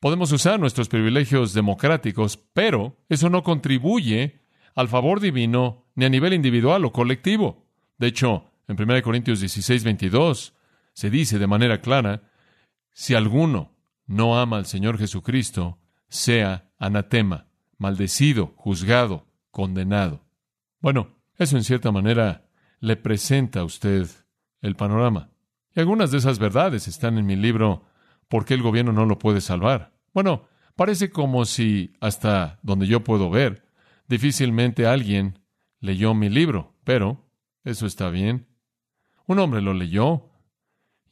podemos 0.00 0.32
usar 0.32 0.60
nuestros 0.60 0.88
privilegios 0.88 1.54
democráticos, 1.54 2.36
pero 2.36 2.98
eso 3.08 3.30
no 3.30 3.42
contribuye 3.42 4.40
al 4.74 4.88
favor 4.88 5.20
divino 5.20 5.86
ni 5.94 6.04
a 6.04 6.10
nivel 6.10 6.34
individual 6.34 6.84
o 6.84 6.92
colectivo. 6.92 7.66
De 7.98 8.06
hecho, 8.08 8.44
en 8.68 8.80
1 8.80 9.02
Corintios 9.02 9.40
16, 9.40 9.82
22, 9.84 10.54
se 10.92 11.10
dice 11.10 11.38
de 11.38 11.46
manera 11.46 11.80
clara, 11.80 12.30
si 12.92 13.14
alguno 13.14 13.72
no 14.06 14.38
ama 14.38 14.58
al 14.58 14.66
Señor 14.66 14.98
Jesucristo, 14.98 15.79
sea 16.10 16.70
anatema, 16.78 17.46
maldecido, 17.78 18.52
juzgado, 18.56 19.26
condenado. 19.50 20.26
Bueno, 20.80 21.16
eso 21.38 21.56
en 21.56 21.64
cierta 21.64 21.90
manera 21.90 22.46
le 22.80 22.96
presenta 22.96 23.60
a 23.60 23.64
usted 23.64 24.06
el 24.60 24.76
panorama. 24.76 25.30
Y 25.74 25.80
algunas 25.80 26.10
de 26.10 26.18
esas 26.18 26.38
verdades 26.38 26.86
están 26.86 27.16
en 27.16 27.24
mi 27.24 27.36
libro 27.36 27.86
¿Por 28.28 28.44
qué 28.44 28.54
el 28.54 28.62
gobierno 28.62 28.92
no 28.92 29.06
lo 29.06 29.18
puede 29.18 29.40
salvar? 29.40 29.92
Bueno, 30.12 30.46
parece 30.76 31.10
como 31.10 31.46
si, 31.46 31.94
hasta 32.00 32.60
donde 32.62 32.86
yo 32.86 33.02
puedo 33.02 33.28
ver, 33.28 33.66
difícilmente 34.06 34.86
alguien 34.86 35.40
leyó 35.80 36.14
mi 36.14 36.28
libro, 36.28 36.76
pero 36.84 37.28
eso 37.64 37.86
está 37.86 38.08
bien. 38.10 38.46
Un 39.26 39.40
hombre 39.40 39.60
lo 39.62 39.74
leyó, 39.74 40.30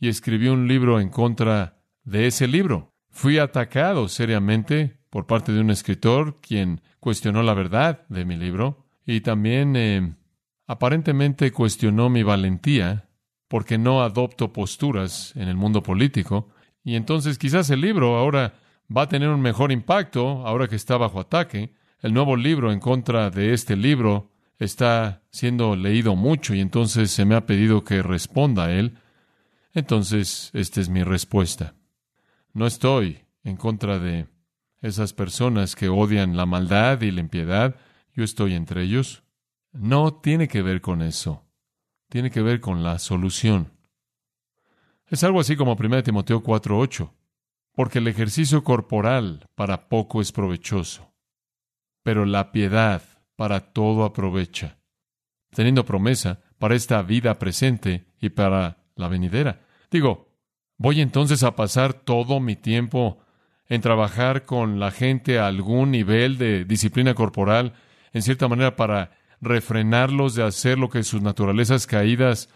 y 0.00 0.08
escribió 0.08 0.52
un 0.52 0.68
libro 0.68 1.00
en 1.00 1.10
contra 1.10 1.82
de 2.04 2.26
ese 2.26 2.46
libro. 2.46 2.94
Fui 3.18 3.40
atacado 3.40 4.06
seriamente 4.06 5.00
por 5.10 5.26
parte 5.26 5.50
de 5.50 5.60
un 5.60 5.70
escritor 5.70 6.40
quien 6.40 6.82
cuestionó 7.00 7.42
la 7.42 7.52
verdad 7.52 8.06
de 8.08 8.24
mi 8.24 8.36
libro 8.36 8.86
y 9.04 9.22
también 9.22 9.74
eh, 9.74 10.14
aparentemente 10.68 11.50
cuestionó 11.50 12.10
mi 12.10 12.22
valentía 12.22 13.08
porque 13.48 13.76
no 13.76 14.02
adopto 14.04 14.52
posturas 14.52 15.32
en 15.34 15.48
el 15.48 15.56
mundo 15.56 15.82
político 15.82 16.50
y 16.84 16.94
entonces 16.94 17.38
quizás 17.38 17.68
el 17.70 17.80
libro 17.80 18.16
ahora 18.16 18.54
va 18.96 19.02
a 19.02 19.08
tener 19.08 19.30
un 19.30 19.40
mejor 19.40 19.72
impacto 19.72 20.46
ahora 20.46 20.68
que 20.68 20.76
está 20.76 20.96
bajo 20.96 21.18
ataque. 21.18 21.74
El 22.00 22.14
nuevo 22.14 22.36
libro 22.36 22.70
en 22.70 22.78
contra 22.78 23.30
de 23.30 23.52
este 23.52 23.74
libro 23.74 24.30
está 24.60 25.24
siendo 25.32 25.74
leído 25.74 26.14
mucho 26.14 26.54
y 26.54 26.60
entonces 26.60 27.10
se 27.10 27.24
me 27.24 27.34
ha 27.34 27.46
pedido 27.46 27.82
que 27.82 28.00
responda 28.00 28.66
a 28.66 28.72
él 28.72 28.96
entonces, 29.74 30.50
esta 30.54 30.80
es 30.80 30.88
mi 30.88 31.02
respuesta. 31.02 31.74
No 32.52 32.66
estoy 32.66 33.24
en 33.44 33.56
contra 33.56 33.98
de 33.98 34.26
esas 34.80 35.12
personas 35.12 35.76
que 35.76 35.88
odian 35.88 36.36
la 36.36 36.46
maldad 36.46 37.00
y 37.02 37.10
la 37.10 37.20
impiedad. 37.20 37.76
Yo 38.14 38.24
estoy 38.24 38.54
entre 38.54 38.82
ellos. 38.82 39.22
No 39.72 40.14
tiene 40.14 40.48
que 40.48 40.62
ver 40.62 40.80
con 40.80 41.02
eso. 41.02 41.44
Tiene 42.08 42.30
que 42.30 42.42
ver 42.42 42.60
con 42.60 42.82
la 42.82 42.98
solución. 42.98 43.72
Es 45.06 45.24
algo 45.24 45.40
así 45.40 45.56
como 45.56 45.76
1 45.76 46.02
Timoteo 46.02 46.42
4:8. 46.42 47.12
Porque 47.72 47.98
el 47.98 48.08
ejercicio 48.08 48.64
corporal 48.64 49.46
para 49.54 49.88
poco 49.88 50.20
es 50.20 50.32
provechoso, 50.32 51.12
pero 52.02 52.24
la 52.26 52.50
piedad 52.50 53.02
para 53.36 53.72
todo 53.72 54.02
aprovecha, 54.04 54.78
teniendo 55.50 55.84
promesa 55.84 56.40
para 56.58 56.74
esta 56.74 57.00
vida 57.02 57.38
presente 57.38 58.08
y 58.20 58.30
para 58.30 58.78
la 58.96 59.06
venidera. 59.06 59.60
Digo, 59.92 60.27
¿voy 60.78 61.00
entonces 61.00 61.42
a 61.42 61.56
pasar 61.56 61.92
todo 61.92 62.40
mi 62.40 62.56
tiempo 62.56 63.18
en 63.68 63.82
trabajar 63.82 64.44
con 64.44 64.80
la 64.80 64.90
gente 64.90 65.38
a 65.38 65.46
algún 65.46 65.90
nivel 65.90 66.38
de 66.38 66.64
disciplina 66.64 67.14
corporal, 67.14 67.74
en 68.12 68.22
cierta 68.22 68.48
manera 68.48 68.76
para 68.76 69.10
refrenarlos 69.40 70.34
de 70.34 70.44
hacer 70.44 70.78
lo 70.78 70.88
que 70.88 71.02
sus 71.02 71.20
naturalezas 71.20 71.86
caídas 71.86 72.48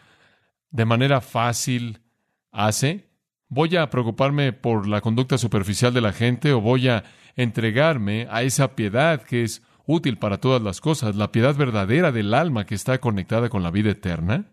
de 0.71 0.85
manera 0.85 1.21
fácil 1.21 2.01
hace? 2.51 3.11
¿Voy 3.49 3.77
a 3.77 3.91
preocuparme 3.91 4.55
por 4.55 4.89
la 4.89 5.03
conducta 5.03 5.37
superficial 5.37 5.93
de 5.93 6.01
la 6.01 6.13
gente 6.13 6.53
o 6.53 6.61
voy 6.63 6.89
a 6.89 7.05
entregarme 7.37 8.27
a 8.31 8.43
esa 8.43 8.75
piedad 8.75 9.23
que 9.23 9.43
es 9.43 9.63
útil 9.85 10.17
para 10.17 10.39
todas 10.39 10.63
las 10.63 10.81
cosas, 10.81 11.17
la 11.17 11.33
piedad 11.33 11.55
verdadera 11.55 12.13
del 12.13 12.33
alma 12.33 12.65
que 12.65 12.75
está 12.75 12.99
conectada 12.99 13.51
con 13.51 13.63
la 13.63 13.71
vida 13.71 13.91
eterna? 13.91 14.47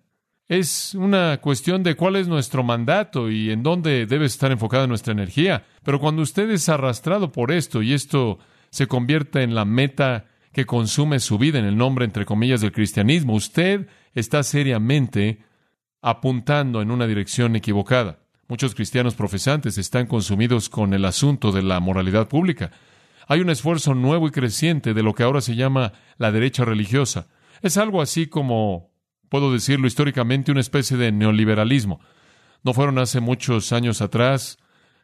Es 0.50 0.96
una 0.96 1.38
cuestión 1.41 1.84
de 1.84 1.94
cuál 1.94 2.15
es 2.15 2.27
nuestro 2.27 2.63
mandato 2.63 3.29
y 3.29 3.51
en 3.51 3.62
dónde 3.62 4.08
debe 4.08 4.25
estar 4.25 4.51
enfocada 4.51 4.88
nuestra 4.88 5.13
energía. 5.13 5.63
Pero 5.84 6.00
cuando 6.00 6.24
usted 6.24 6.50
es 6.50 6.68
arrastrado 6.70 7.32
por 7.32 7.51
esto 7.51 7.84
y 7.84 7.94
esto 7.94 8.39
se 8.72 8.88
convierte 8.88 9.44
en 9.44 9.53
la 9.53 9.63
meta 9.63 10.25
que 10.51 10.65
consume 10.65 11.20
su 11.20 11.38
vida 11.38 11.60
en 11.60 11.65
el 11.65 11.77
nombre, 11.77 12.03
entre 12.03 12.25
comillas, 12.25 12.62
del 12.62 12.72
cristianismo, 12.72 13.36
usted 13.36 13.86
está 14.15 14.41
seriamente 14.41 15.44
apuntando 16.01 16.82
en 16.82 16.89
una 16.89 17.06
dirección 17.06 17.56
equivocada. 17.56 18.18
Muchos 18.48 18.74
cristianos 18.74 19.13
profesantes 19.13 19.77
están 19.77 20.08
consumidos 20.08 20.68
con 20.68 20.96
el 20.96 21.06
asunto 21.06 21.51
de 21.51 21.62
la 21.62 21.79
moralidad 21.79 22.27
pública. 22.27 22.72
Hay 23.27 23.41
un 23.41 23.51
esfuerzo 23.51 23.94
nuevo 23.94 24.27
y 24.27 24.32
creciente 24.32 24.96
de 24.96 25.03
lo 25.03 25.13
que 25.13 25.22
ahora 25.22 25.41
se 25.41 25.56
llama 25.56 25.94
la 26.18 26.32
derecha 26.32 26.65
religiosa. 26.65 27.27
Es 27.62 27.77
algo 27.77 28.01
así 28.01 28.25
como 28.25 28.89
puedo 29.29 29.53
decirlo 29.53 29.88
históricamente, 29.88 30.51
una 30.51 30.62
especie 30.62 30.98
de 30.98 31.12
neoliberalismo. 31.12 32.00
No 32.63 32.74
fueron 32.74 33.00
hace 33.00 33.19
muchos 33.19 33.71
años 33.71 34.01
atrás 34.01 34.57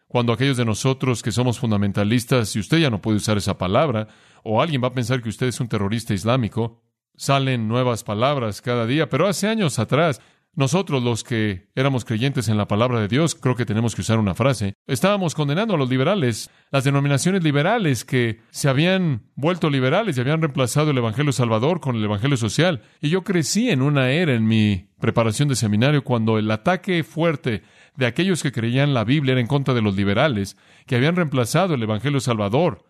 cuando 0.07 0.33
aquellos 0.33 0.57
de 0.57 0.65
nosotros 0.65 1.23
que 1.23 1.31
somos 1.31 1.59
fundamentalistas, 1.59 2.55
y 2.55 2.59
usted 2.59 2.77
ya 2.77 2.89
no 2.89 3.01
puede 3.01 3.17
usar 3.17 3.37
esa 3.37 3.57
palabra, 3.57 4.07
o 4.43 4.61
alguien 4.61 4.83
va 4.83 4.89
a 4.89 4.93
pensar 4.93 5.21
que 5.21 5.29
usted 5.29 5.47
es 5.47 5.59
un 5.59 5.67
terrorista 5.67 6.13
islámico, 6.13 6.83
salen 7.15 7.67
nuevas 7.67 8.03
palabras 8.03 8.61
cada 8.61 8.85
día, 8.85 9.09
pero 9.09 9.27
hace 9.27 9.47
años 9.47 9.79
atrás 9.79 10.21
nosotros 10.55 11.03
los 11.03 11.23
que 11.23 11.69
éramos 11.75 12.05
creyentes 12.05 12.47
en 12.47 12.57
la 12.57 12.67
palabra 12.67 13.01
de 13.01 13.09
Dios, 13.09 13.35
creo 13.35 13.55
que 13.55 13.65
tenemos 13.65 13.93
que 13.93 14.01
usar 14.01 14.19
una 14.19 14.35
frase, 14.35 14.75
estábamos 14.87 15.35
condenando 15.35 15.75
a 15.75 15.77
los 15.77 15.89
liberales, 15.89 16.49
las 16.71 16.85
denominaciones 16.85 17.43
liberales 17.43 18.05
que 18.05 18.39
se 18.51 18.69
habían 18.69 19.23
vuelto 19.35 19.69
liberales 19.69 20.17
y 20.17 20.21
habían 20.21 20.41
reemplazado 20.41 20.91
el 20.91 20.97
Evangelio 20.97 21.33
Salvador 21.33 21.81
con 21.81 21.97
el 21.97 22.03
Evangelio 22.05 22.37
Social. 22.37 22.81
Y 23.01 23.09
yo 23.09 23.23
crecí 23.23 23.69
en 23.69 23.81
una 23.81 24.11
era 24.11 24.33
en 24.33 24.45
mi 24.45 24.89
preparación 24.99 25.49
de 25.49 25.55
seminario 25.55 26.03
cuando 26.03 26.37
el 26.39 26.49
ataque 26.49 27.03
fuerte 27.03 27.63
de 27.97 28.05
aquellos 28.05 28.41
que 28.41 28.51
creían 28.51 28.93
la 28.93 29.03
Biblia 29.03 29.33
era 29.33 29.41
en 29.41 29.47
contra 29.47 29.73
de 29.73 29.81
los 29.81 29.95
liberales, 29.95 30.57
que 30.87 30.95
habían 30.95 31.15
reemplazado 31.17 31.73
el 31.73 31.83
Evangelio 31.83 32.21
Salvador 32.21 32.85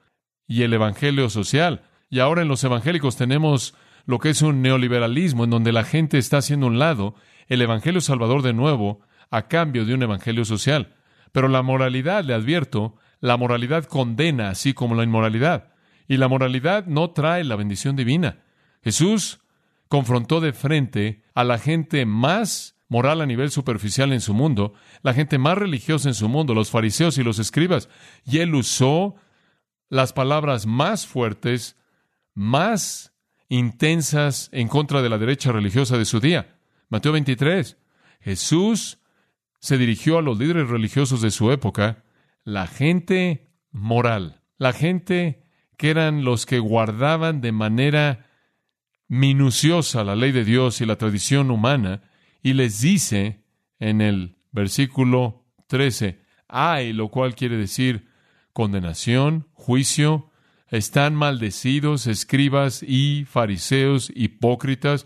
y 0.48 0.62
el 0.62 0.74
Evangelio 0.74 1.30
Social. 1.30 1.84
Y 2.10 2.20
ahora 2.20 2.44
en 2.44 2.48
los 2.48 2.64
evangélicos 2.64 3.18
tenemos 3.18 3.74
lo 4.06 4.20
que 4.20 4.30
es 4.30 4.42
un 4.42 4.62
neoliberalismo 4.62 5.44
en 5.44 5.50
donde 5.50 5.72
la 5.72 5.84
gente 5.84 6.18
está 6.18 6.38
haciendo 6.38 6.68
un 6.68 6.80
lado 6.80 7.16
el 7.48 7.62
Evangelio 7.62 8.02
Salvador 8.02 8.42
de 8.42 8.54
nuevo 8.54 9.02
a 9.30 9.48
cambio 9.48 9.86
de 9.86 9.94
un 9.94 10.04
Evangelio 10.04 10.46
social. 10.46 10.96
Pero 11.32 11.48
la 11.48 11.62
moralidad, 11.62 12.24
le 12.24 12.34
advierto, 12.34 12.96
la 13.20 13.38
moralidad 13.38 13.86
condena 13.86 14.50
así 14.50 14.74
como 14.74 14.96
la 14.96 15.04
inmoralidad. 15.04 15.74
Y 16.08 16.18
la 16.18 16.28
moralidad 16.28 16.86
no 16.86 17.12
trae 17.12 17.44
la 17.44 17.56
bendición 17.56 17.96
divina. 17.96 18.44
Jesús 18.84 19.40
confrontó 19.88 20.42
de 20.42 20.54
frente 20.54 21.24
a 21.34 21.44
la 21.44 21.58
gente 21.58 22.06
más 22.06 22.76
moral 22.88 23.22
a 23.22 23.26
nivel 23.26 23.52
superficial 23.52 24.14
en 24.14 24.22
su 24.22 24.34
mundo, 24.34 24.74
la 25.02 25.14
gente 25.14 25.38
más 25.38 25.58
religiosa 25.58 26.08
en 26.08 26.14
su 26.14 26.30
mundo, 26.30 26.54
los 26.54 26.70
fariseos 26.70 27.18
y 27.18 27.24
los 27.24 27.40
escribas, 27.40 27.90
y 28.26 28.40
él 28.40 28.54
usó 28.54 29.16
las 29.90 30.14
palabras 30.14 30.66
más 30.66 31.08
fuertes, 31.08 31.78
más 32.34 33.14
intensas 33.50 34.50
en 34.52 34.68
contra 34.68 35.02
de 35.02 35.10
la 35.10 35.18
derecha 35.18 35.52
religiosa 35.52 35.98
de 35.98 36.06
su 36.06 36.20
día. 36.20 36.55
Mateo 36.90 37.12
23. 37.12 37.78
Jesús 38.22 39.00
se 39.60 39.78
dirigió 39.78 40.18
a 40.18 40.22
los 40.22 40.38
líderes 40.38 40.70
religiosos 40.70 41.22
de 41.22 41.32
su 41.32 41.52
época, 41.52 42.04
la 42.44 42.68
gente 42.68 43.50
moral, 43.72 44.42
la 44.58 44.74
gente 44.74 45.44
que 45.78 45.90
eran 45.90 46.24
los 46.24 46.46
que 46.46 46.60
guardaban 46.60 47.42
de 47.42 47.52
manera 47.52 48.30
minuciosa 49.08 50.04
la 50.04 50.16
ley 50.16 50.32
de 50.32 50.46
Dios 50.46 50.82
y 50.82 50.86
la 50.86 50.98
tradición 50.98 51.52
humana, 51.52 52.02
y 52.42 52.54
les 52.54 52.82
dice 52.82 53.44
en 53.80 54.02
el 54.02 54.38
versículo 54.52 55.46
13, 55.68 56.22
hay, 56.48 56.94
lo 56.94 57.10
cual 57.10 57.36
quiere 57.36 57.58
decir 57.58 58.08
condenación, 58.54 59.48
juicio, 59.54 60.32
están 60.70 61.16
maldecidos 61.16 62.08
escribas 62.08 62.84
y 62.84 63.26
fariseos 63.26 64.12
hipócritas, 64.16 65.06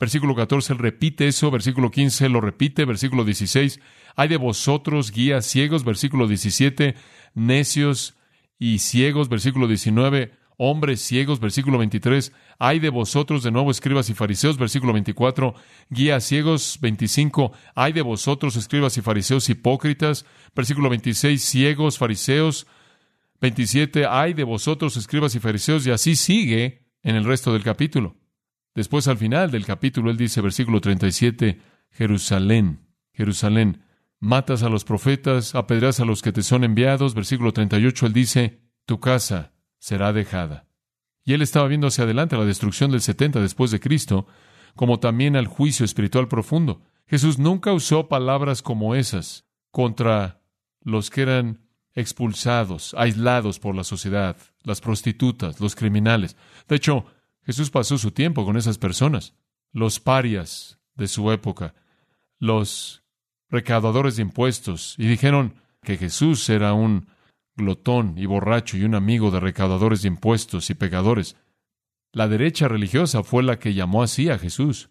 Versículo 0.00 0.34
14 0.34 0.72
él 0.72 0.78
repite 0.78 1.28
eso, 1.28 1.50
versículo 1.50 1.90
15 1.90 2.30
lo 2.30 2.40
repite, 2.40 2.86
versículo 2.86 3.22
16, 3.22 3.80
hay 4.16 4.28
de 4.28 4.38
vosotros 4.38 5.12
guías 5.12 5.44
ciegos, 5.44 5.84
versículo 5.84 6.26
17, 6.26 6.94
necios 7.34 8.16
y 8.58 8.78
ciegos, 8.78 9.28
versículo 9.28 9.68
19, 9.68 10.32
hombres 10.56 11.02
ciegos, 11.02 11.38
versículo 11.38 11.76
23, 11.76 12.32
hay 12.58 12.78
de 12.78 12.88
vosotros 12.88 13.42
de 13.42 13.50
nuevo 13.50 13.70
escribas 13.70 14.08
y 14.08 14.14
fariseos, 14.14 14.56
versículo 14.56 14.94
24, 14.94 15.54
guías 15.90 16.24
ciegos, 16.24 16.78
25, 16.80 17.52
hay 17.74 17.92
de 17.92 18.00
vosotros 18.00 18.56
escribas 18.56 18.96
y 18.96 19.02
fariseos 19.02 19.50
hipócritas, 19.50 20.24
versículo 20.56 20.88
26, 20.88 21.42
ciegos, 21.42 21.98
fariseos, 21.98 22.66
27, 23.42 24.06
hay 24.06 24.32
de 24.32 24.44
vosotros 24.44 24.96
escribas 24.96 25.34
y 25.34 25.40
fariseos, 25.40 25.86
y 25.86 25.90
así 25.90 26.16
sigue 26.16 26.86
en 27.02 27.16
el 27.16 27.26
resto 27.26 27.52
del 27.52 27.62
capítulo. 27.62 28.16
Después 28.74 29.08
al 29.08 29.18
final 29.18 29.50
del 29.50 29.66
capítulo, 29.66 30.10
él 30.10 30.16
dice, 30.16 30.40
versículo 30.40 30.80
37, 30.80 31.60
Jerusalén, 31.90 32.86
Jerusalén, 33.12 33.82
matas 34.20 34.62
a 34.62 34.68
los 34.68 34.84
profetas, 34.84 35.54
apedreas 35.54 35.98
a 36.00 36.04
los 36.04 36.22
que 36.22 36.32
te 36.32 36.42
son 36.42 36.62
enviados. 36.62 37.14
Versículo 37.14 37.52
38, 37.52 38.06
él 38.06 38.12
dice, 38.12 38.60
tu 38.86 39.00
casa 39.00 39.52
será 39.78 40.12
dejada. 40.12 40.66
Y 41.24 41.34
él 41.34 41.42
estaba 41.42 41.68
viendo 41.68 41.88
hacia 41.88 42.04
adelante 42.04 42.36
la 42.36 42.44
destrucción 42.44 42.90
del 42.90 43.00
70 43.00 43.40
después 43.40 43.70
de 43.70 43.80
Cristo, 43.80 44.26
como 44.76 45.00
también 45.00 45.36
al 45.36 45.46
juicio 45.46 45.84
espiritual 45.84 46.28
profundo. 46.28 46.82
Jesús 47.06 47.38
nunca 47.38 47.72
usó 47.72 48.08
palabras 48.08 48.62
como 48.62 48.94
esas 48.94 49.44
contra 49.70 50.40
los 50.82 51.10
que 51.10 51.22
eran 51.22 51.60
expulsados, 51.94 52.94
aislados 52.96 53.58
por 53.58 53.74
la 53.74 53.84
sociedad, 53.84 54.36
las 54.62 54.80
prostitutas, 54.80 55.60
los 55.60 55.74
criminales. 55.74 56.36
De 56.68 56.76
hecho, 56.76 57.06
Jesús 57.44 57.70
pasó 57.70 57.98
su 57.98 58.10
tiempo 58.10 58.44
con 58.44 58.56
esas 58.56 58.78
personas, 58.78 59.34
los 59.72 60.00
parias 60.00 60.78
de 60.94 61.08
su 61.08 61.30
época, 61.32 61.74
los 62.38 63.04
recaudadores 63.48 64.16
de 64.16 64.22
impuestos, 64.22 64.94
y 64.98 65.06
dijeron 65.06 65.54
que 65.82 65.96
Jesús 65.96 66.48
era 66.48 66.72
un 66.72 67.08
glotón 67.56 68.16
y 68.16 68.26
borracho 68.26 68.76
y 68.76 68.84
un 68.84 68.94
amigo 68.94 69.30
de 69.30 69.40
recaudadores 69.40 70.02
de 70.02 70.08
impuestos 70.08 70.70
y 70.70 70.74
pecadores. 70.74 71.36
La 72.12 72.28
derecha 72.28 72.68
religiosa 72.68 73.22
fue 73.22 73.42
la 73.42 73.58
que 73.58 73.74
llamó 73.74 74.02
así 74.02 74.30
a 74.30 74.38
Jesús. 74.38 74.90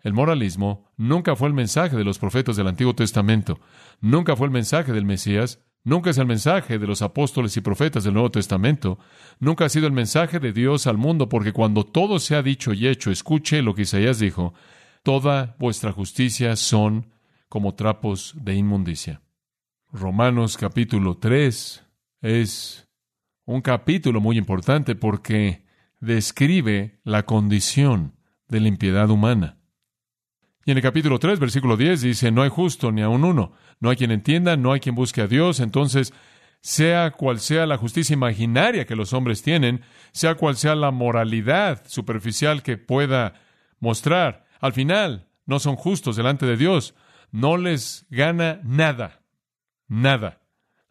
El 0.00 0.12
moralismo 0.12 0.90
nunca 0.96 1.36
fue 1.36 1.48
el 1.48 1.54
mensaje 1.54 1.96
de 1.96 2.04
los 2.04 2.18
profetas 2.18 2.56
del 2.56 2.68
Antiguo 2.68 2.94
Testamento, 2.94 3.60
nunca 4.00 4.36
fue 4.36 4.46
el 4.46 4.52
mensaje 4.52 4.92
del 4.92 5.04
Mesías, 5.04 5.60
Nunca 5.84 6.10
es 6.10 6.18
el 6.18 6.26
mensaje 6.26 6.78
de 6.78 6.86
los 6.86 7.02
apóstoles 7.02 7.56
y 7.56 7.60
profetas 7.60 8.04
del 8.04 8.14
Nuevo 8.14 8.30
Testamento. 8.30 8.98
Nunca 9.38 9.64
ha 9.64 9.68
sido 9.68 9.86
el 9.86 9.92
mensaje 9.92 10.38
de 10.38 10.52
Dios 10.52 10.86
al 10.86 10.98
mundo, 10.98 11.28
porque 11.28 11.52
cuando 11.52 11.84
todo 11.84 12.18
se 12.18 12.34
ha 12.34 12.42
dicho 12.42 12.72
y 12.72 12.86
hecho, 12.86 13.10
escuche 13.10 13.62
lo 13.62 13.74
que 13.74 13.82
Isaías 13.82 14.18
dijo, 14.18 14.54
toda 15.02 15.56
vuestra 15.58 15.92
justicia 15.92 16.56
son 16.56 17.06
como 17.48 17.74
trapos 17.74 18.34
de 18.36 18.54
inmundicia. 18.54 19.22
Romanos 19.90 20.58
capítulo 20.58 21.16
3 21.16 21.82
es 22.20 22.86
un 23.46 23.62
capítulo 23.62 24.20
muy 24.20 24.36
importante 24.36 24.94
porque 24.94 25.64
describe 26.00 27.00
la 27.04 27.24
condición 27.24 28.14
de 28.48 28.60
la 28.60 28.68
impiedad 28.68 29.08
humana. 29.08 29.57
Y 30.68 30.70
en 30.70 30.76
el 30.76 30.82
capítulo 30.82 31.18
3, 31.18 31.38
versículo 31.38 31.78
10 31.78 32.02
dice, 32.02 32.30
no 32.30 32.42
hay 32.42 32.50
justo 32.50 32.92
ni 32.92 33.00
aun 33.00 33.24
uno, 33.24 33.54
no 33.80 33.88
hay 33.88 33.96
quien 33.96 34.10
entienda, 34.10 34.54
no 34.58 34.74
hay 34.74 34.80
quien 34.80 34.94
busque 34.94 35.22
a 35.22 35.26
Dios, 35.26 35.60
entonces, 35.60 36.12
sea 36.60 37.12
cual 37.12 37.40
sea 37.40 37.64
la 37.64 37.78
justicia 37.78 38.12
imaginaria 38.12 38.84
que 38.84 38.94
los 38.94 39.14
hombres 39.14 39.42
tienen, 39.42 39.80
sea 40.12 40.34
cual 40.34 40.58
sea 40.58 40.74
la 40.74 40.90
moralidad 40.90 41.84
superficial 41.86 42.62
que 42.62 42.76
pueda 42.76 43.32
mostrar, 43.80 44.44
al 44.60 44.74
final 44.74 45.30
no 45.46 45.58
son 45.58 45.74
justos 45.74 46.16
delante 46.16 46.44
de 46.44 46.58
Dios, 46.58 46.94
no 47.30 47.56
les 47.56 48.04
gana 48.10 48.60
nada, 48.62 49.22
nada. 49.86 50.42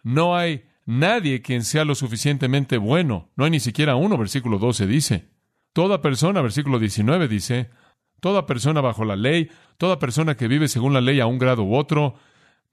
No 0.01 0.35
hay 0.35 0.63
nadie 0.87 1.43
quien 1.43 1.63
sea 1.63 1.85
lo 1.85 1.93
suficientemente 1.93 2.79
bueno, 2.79 3.29
no 3.35 3.45
hay 3.45 3.51
ni 3.51 3.59
siquiera 3.59 3.95
uno, 3.95 4.17
versículo 4.17 4.57
12 4.57 4.87
dice. 4.87 5.29
Toda 5.71 6.01
persona, 6.01 6.41
versículo 6.41 6.79
19 6.79 7.27
dice, 7.27 7.69
Toda 8.19 8.45
persona 8.45 8.81
bajo 8.81 9.05
la 9.05 9.15
ley, 9.15 9.49
toda 9.77 9.99
persona 9.99 10.35
que 10.35 10.47
vive 10.47 10.67
según 10.67 10.93
la 10.93 11.01
ley 11.01 11.19
a 11.19 11.27
un 11.27 11.37
grado 11.37 11.63
u 11.63 11.75
otro, 11.75 12.15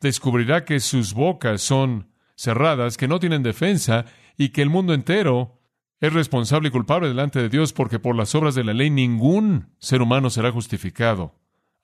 descubrirá 0.01 0.65
que 0.65 0.81
sus 0.81 1.15
bocas 1.15 1.61
son 1.61 2.09
cerradas, 2.37 2.97
que 2.97 3.09
no 3.09 3.21
tienen 3.21 3.43
defensa 3.43 4.07
y 4.37 4.51
que 4.51 4.63
el 4.63 4.71
mundo 4.71 4.95
entero 4.95 5.59
es 6.01 6.13
responsable 6.13 6.69
y 6.69 6.73
culpable 6.73 7.09
delante 7.09 7.41
de 7.41 7.49
Dios 7.49 7.73
porque 7.73 7.99
por 7.99 8.17
las 8.17 8.35
obras 8.35 8.55
de 8.55 8.65
la 8.65 8.75
ley 8.75 8.91
ningún 8.91 9.69
ser 9.79 10.03
humano 10.03 10.31
será 10.31 10.51
justificado 10.51 11.35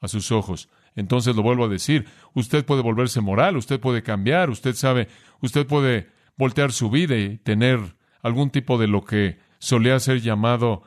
a 0.01 0.09
sus 0.09 0.33
ojos. 0.33 0.69
Entonces 0.97 1.37
lo 1.37 1.43
vuelvo 1.43 1.65
a 1.65 1.69
decir, 1.69 2.07
usted 2.35 2.65
puede 2.65 2.83
volverse 2.83 3.21
moral, 3.21 3.57
usted 3.57 3.81
puede 3.81 4.03
cambiar, 4.03 4.51
usted 4.51 4.75
sabe, 4.75 5.09
usted 5.41 5.67
puede 5.67 6.09
voltear 6.37 6.73
su 6.73 6.91
vida 6.91 7.17
y 7.17 7.39
tener 7.39 7.97
algún 8.23 8.51
tipo 8.51 8.79
de 8.79 8.89
lo 8.89 9.05
que 9.05 9.39
solía 9.59 9.99
ser 10.01 10.21
llamado 10.21 10.83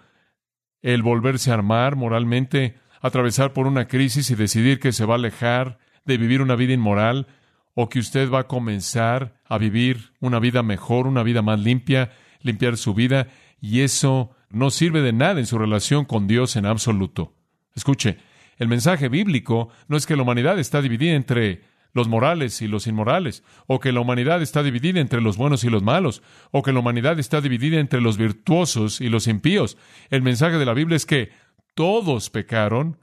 el 0.84 1.02
volverse 1.02 1.50
a 1.50 1.56
armar 1.56 1.96
moralmente, 1.96 2.76
atravesar 3.02 3.54
por 3.54 3.66
una 3.66 3.88
crisis 3.88 4.30
y 4.30 4.36
decidir 4.36 4.80
que 4.80 4.92
se 4.92 5.06
va 5.06 5.16
a 5.16 5.18
alejar 5.18 5.80
de 6.06 6.18
vivir 6.18 6.42
una 6.42 6.56
vida 6.56 6.74
inmoral 6.74 7.28
o 7.74 7.90
que 7.90 8.00
usted 8.00 8.30
va 8.30 8.42
a 8.42 8.48
comenzar 8.48 9.34
a 9.46 9.58
vivir 9.58 10.12
una 10.20 10.40
vida 10.40 10.62
mejor, 10.62 11.08
una 11.08 11.24
vida 11.24 11.42
más 11.42 11.60
limpia, 11.60 12.12
limpiar 12.42 12.78
su 12.78 12.94
vida, 12.94 13.30
y 13.60 13.82
eso 13.82 14.36
no 14.50 14.70
sirve 14.70 15.02
de 15.02 15.14
nada 15.14 15.40
en 15.40 15.48
su 15.48 15.58
relación 15.58 16.06
con 16.06 16.28
Dios 16.28 16.56
en 16.56 16.66
absoluto. 16.66 17.34
Escuche, 17.76 18.18
el 18.58 18.68
mensaje 18.68 19.10
bíblico 19.10 19.70
no 19.88 19.98
es 19.98 20.06
que 20.06 20.16
la 20.16 20.22
humanidad 20.22 20.60
está 20.60 20.82
dividida 20.82 21.14
entre 21.14 21.64
los 21.94 22.08
morales 22.08 22.62
y 22.62 22.68
los 22.68 22.88
inmorales, 22.88 23.44
o 23.68 23.80
que 23.80 23.92
la 23.92 24.02
humanidad 24.02 24.42
está 24.42 24.64
dividida 24.64 25.00
entre 25.00 25.22
los 25.22 25.38
buenos 25.38 25.64
y 25.64 25.70
los 25.70 25.84
malos, 25.84 26.24
o 26.52 26.64
que 26.64 26.74
la 26.74 26.80
humanidad 26.80 27.20
está 27.20 27.40
dividida 27.40 27.80
entre 27.80 28.02
los 28.02 28.18
virtuosos 28.18 29.00
y 29.00 29.10
los 29.10 29.28
impíos. 29.28 29.78
El 30.10 30.24
mensaje 30.24 30.58
de 30.58 30.66
la 30.66 30.74
Biblia 30.74 30.96
es 30.96 31.06
que 31.06 31.32
todos 31.76 32.30
pecaron 32.30 33.00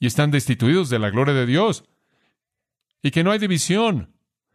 y 0.00 0.06
están 0.06 0.30
destituidos 0.30 0.90
de 0.90 0.98
la 0.98 1.10
gloria 1.10 1.34
de 1.34 1.46
Dios, 1.46 1.84
y 3.02 3.10
que 3.10 3.22
no 3.22 3.30
hay 3.30 3.38
división. 3.38 4.14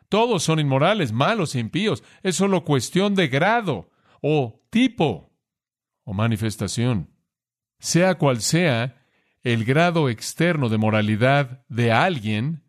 Todos 0.09 0.43
son 0.43 0.59
inmorales, 0.59 1.11
malos 1.11 1.53
e 1.53 1.59
impíos. 1.59 2.03
Es 2.23 2.35
solo 2.35 2.65
cuestión 2.65 3.13
de 3.13 3.27
grado 3.27 3.91
o 4.21 4.65
tipo 4.71 5.31
o 6.03 6.13
manifestación. 6.13 7.13
Sea 7.77 8.15
cual 8.15 8.41
sea 8.41 9.05
el 9.43 9.63
grado 9.65 10.09
externo 10.09 10.67
de 10.67 10.79
moralidad 10.79 11.63
de 11.69 11.91
alguien, 11.91 12.63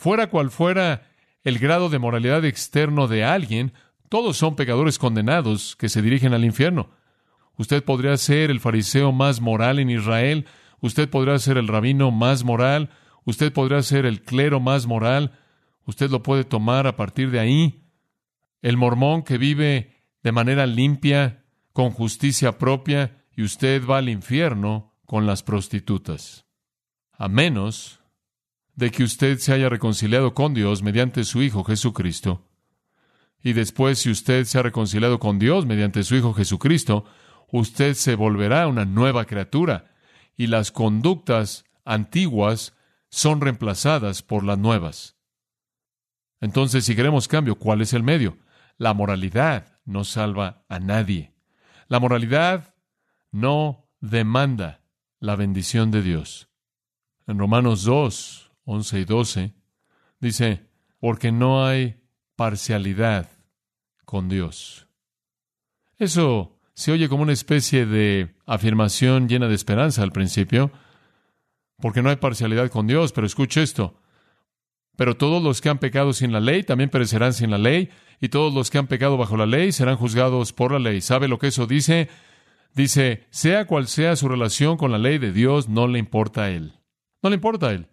fuera 0.00 0.28
cual 0.30 0.50
fuera 0.50 1.02
el 1.42 1.58
grado 1.58 1.90
de 1.90 1.98
moralidad 1.98 2.46
externo 2.46 3.06
de 3.06 3.22
alguien, 3.22 3.74
todos 4.08 4.38
son 4.38 4.56
pecadores 4.56 4.98
condenados 4.98 5.76
que 5.76 5.90
se 5.90 6.00
dirigen 6.00 6.32
al 6.32 6.42
infierno. 6.42 6.88
Usted 7.58 7.84
podría 7.84 8.16
ser 8.16 8.50
el 8.50 8.60
fariseo 8.60 9.12
más 9.12 9.42
moral 9.42 9.78
en 9.78 9.90
Israel, 9.90 10.46
usted 10.80 11.10
podría 11.10 11.38
ser 11.38 11.58
el 11.58 11.68
rabino 11.68 12.10
más 12.10 12.44
moral, 12.44 12.88
usted 13.26 13.52
podría 13.52 13.82
ser 13.82 14.06
el 14.06 14.22
clero 14.22 14.58
más 14.58 14.86
moral, 14.86 15.38
usted 15.84 16.08
lo 16.08 16.22
puede 16.22 16.44
tomar 16.44 16.86
a 16.86 16.96
partir 16.96 17.30
de 17.30 17.40
ahí. 17.40 17.84
El 18.62 18.78
mormón 18.78 19.22
que 19.22 19.36
vive 19.36 20.06
de 20.22 20.32
manera 20.32 20.64
limpia, 20.64 21.44
con 21.74 21.90
justicia 21.90 22.56
propia, 22.56 23.26
y 23.36 23.42
usted 23.42 23.86
va 23.86 23.98
al 23.98 24.08
infierno 24.08 24.94
con 25.04 25.26
las 25.26 25.42
prostitutas. 25.42 26.46
A 27.12 27.28
menos 27.28 27.99
de 28.80 28.90
que 28.90 29.04
usted 29.04 29.38
se 29.38 29.52
haya 29.52 29.68
reconciliado 29.68 30.32
con 30.32 30.54
Dios 30.54 30.82
mediante 30.82 31.24
su 31.24 31.42
Hijo 31.42 31.64
Jesucristo. 31.64 32.48
Y 33.42 33.52
después, 33.52 33.98
si 33.98 34.10
usted 34.10 34.44
se 34.46 34.58
ha 34.58 34.62
reconciliado 34.62 35.18
con 35.18 35.38
Dios 35.38 35.66
mediante 35.66 36.02
su 36.02 36.16
Hijo 36.16 36.32
Jesucristo, 36.32 37.04
usted 37.52 37.92
se 37.92 38.14
volverá 38.14 38.66
una 38.68 38.86
nueva 38.86 39.26
criatura 39.26 39.92
y 40.34 40.46
las 40.46 40.72
conductas 40.72 41.66
antiguas 41.84 42.74
son 43.10 43.42
reemplazadas 43.42 44.22
por 44.22 44.44
las 44.44 44.56
nuevas. 44.56 45.18
Entonces, 46.40 46.86
si 46.86 46.96
queremos 46.96 47.28
cambio, 47.28 47.56
¿cuál 47.56 47.82
es 47.82 47.92
el 47.92 48.02
medio? 48.02 48.38
La 48.78 48.94
moralidad 48.94 49.78
no 49.84 50.04
salva 50.04 50.64
a 50.70 50.78
nadie. 50.78 51.34
La 51.88 52.00
moralidad 52.00 52.74
no 53.30 53.90
demanda 54.00 54.80
la 55.18 55.36
bendición 55.36 55.90
de 55.90 56.00
Dios. 56.00 56.48
En 57.26 57.38
Romanos 57.38 57.84
2, 57.84 58.49
11 58.64 59.00
y 59.00 59.04
12, 59.04 59.54
dice, 60.20 60.66
porque 60.98 61.32
no 61.32 61.64
hay 61.64 62.00
parcialidad 62.36 63.28
con 64.04 64.28
Dios. 64.28 64.86
Eso 65.98 66.58
se 66.74 66.92
oye 66.92 67.08
como 67.08 67.22
una 67.22 67.32
especie 67.32 67.86
de 67.86 68.34
afirmación 68.46 69.28
llena 69.28 69.48
de 69.48 69.54
esperanza 69.54 70.02
al 70.02 70.12
principio, 70.12 70.70
porque 71.76 72.02
no 72.02 72.10
hay 72.10 72.16
parcialidad 72.16 72.70
con 72.70 72.86
Dios, 72.86 73.12
pero 73.12 73.26
escuche 73.26 73.62
esto. 73.62 74.00
Pero 74.96 75.16
todos 75.16 75.42
los 75.42 75.60
que 75.60 75.68
han 75.68 75.78
pecado 75.78 76.12
sin 76.12 76.32
la 76.32 76.40
ley 76.40 76.62
también 76.62 76.90
perecerán 76.90 77.32
sin 77.32 77.50
la 77.50 77.58
ley, 77.58 77.90
y 78.20 78.28
todos 78.28 78.52
los 78.52 78.70
que 78.70 78.78
han 78.78 78.86
pecado 78.86 79.16
bajo 79.16 79.36
la 79.36 79.46
ley 79.46 79.72
serán 79.72 79.96
juzgados 79.96 80.52
por 80.52 80.72
la 80.72 80.78
ley. 80.78 81.00
¿Sabe 81.00 81.28
lo 81.28 81.38
que 81.38 81.48
eso 81.48 81.66
dice? 81.66 82.08
Dice, 82.74 83.26
sea 83.30 83.66
cual 83.66 83.88
sea 83.88 84.16
su 84.16 84.28
relación 84.28 84.76
con 84.76 84.92
la 84.92 84.98
ley 84.98 85.18
de 85.18 85.32
Dios, 85.32 85.68
no 85.68 85.88
le 85.88 85.98
importa 85.98 86.44
a 86.44 86.50
él. 86.50 86.74
No 87.22 87.30
le 87.30 87.36
importa 87.36 87.68
a 87.68 87.72
él, 87.72 87.88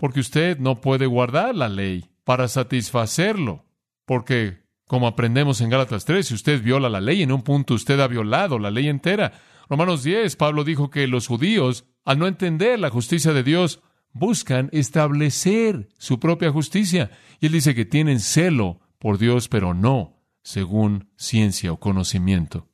porque 0.00 0.20
usted 0.20 0.58
no 0.58 0.80
puede 0.80 1.04
guardar 1.04 1.54
la 1.54 1.68
ley 1.68 2.06
para 2.24 2.48
satisfacerlo, 2.48 3.66
porque 4.06 4.62
como 4.86 5.06
aprendemos 5.06 5.60
en 5.60 5.68
Gálatas 5.68 6.06
3, 6.06 6.26
si 6.26 6.32
usted 6.32 6.62
viola 6.62 6.88
la 6.88 7.02
ley 7.02 7.22
en 7.22 7.30
un 7.30 7.42
punto, 7.42 7.74
usted 7.74 8.00
ha 8.00 8.08
violado 8.08 8.58
la 8.58 8.70
ley 8.70 8.88
entera. 8.88 9.34
Romanos 9.68 10.02
10, 10.02 10.36
Pablo 10.36 10.64
dijo 10.64 10.88
que 10.88 11.06
los 11.06 11.26
judíos, 11.26 11.84
al 12.06 12.18
no 12.18 12.26
entender 12.26 12.78
la 12.78 12.88
justicia 12.88 13.34
de 13.34 13.42
Dios, 13.42 13.82
buscan 14.12 14.70
establecer 14.72 15.90
su 15.98 16.18
propia 16.18 16.50
justicia. 16.50 17.10
Y 17.38 17.46
él 17.46 17.52
dice 17.52 17.74
que 17.74 17.84
tienen 17.84 18.20
celo 18.20 18.80
por 18.98 19.18
Dios, 19.18 19.48
pero 19.48 19.74
no 19.74 20.16
según 20.42 21.10
ciencia 21.16 21.72
o 21.72 21.78
conocimiento. 21.78 22.70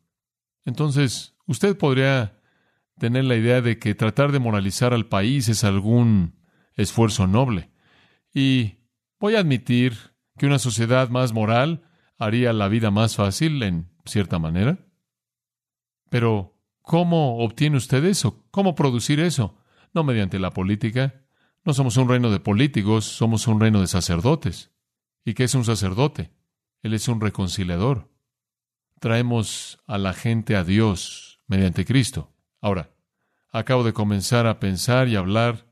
Entonces, 0.65 1.35
usted 1.47 1.77
podría 1.77 2.41
tener 3.01 3.25
la 3.25 3.35
idea 3.35 3.63
de 3.63 3.81
que 3.81 3.97
tratar 3.97 4.31
de 4.31 4.39
moralizar 4.39 4.95
al 4.95 5.07
país 5.07 5.49
es 5.49 5.65
algún 5.65 6.37
esfuerzo 6.77 7.27
noble. 7.27 7.71
Y 8.33 8.77
voy 9.19 9.35
a 9.35 9.41
admitir 9.41 9.97
que 10.37 10.47
una 10.47 10.59
sociedad 10.59 11.09
más 11.09 11.33
moral 11.33 11.83
haría 12.19 12.53
la 12.53 12.69
vida 12.69 12.91
más 12.91 13.17
fácil 13.17 13.63
en 13.63 13.91
cierta 14.05 14.39
manera. 14.39 14.79
Pero, 16.11 16.59
¿cómo 16.83 17.39
obtiene 17.39 17.77
usted 17.77 18.05
eso? 18.05 18.47
¿Cómo 18.51 18.75
producir 18.75 19.21
eso? 19.21 19.59
No 19.93 20.05
mediante 20.05 20.39
la 20.39 20.53
política. 20.53 21.27
No 21.65 21.73
somos 21.75 21.97
un 21.97 22.09
reino 22.09 22.31
de 22.31 22.39
políticos, 22.39 23.05
somos 23.05 23.49
un 23.49 23.61
reino 23.61 23.81
de 23.81 23.87
sacerdotes. 23.87 24.71
¿Y 25.25 25.35
qué 25.35 25.45
es 25.45 25.55
un 25.55 25.65
sacerdote? 25.65 26.31
Él 26.83 26.95
es 26.95 27.09
un 27.09 27.21
reconciliador. 27.21 28.13
Traemos 29.01 29.79
a 29.87 29.99
la 29.99 30.13
gente 30.13 30.55
a 30.57 30.63
Dios 30.63 31.41
mediante 31.49 31.85
Cristo. 31.85 32.33
Ahora, 32.61 32.95
acabo 33.51 33.83
de 33.83 33.93
comenzar 33.93 34.47
a 34.47 34.61
pensar 34.61 35.09
y 35.09 35.17
hablar 35.17 35.66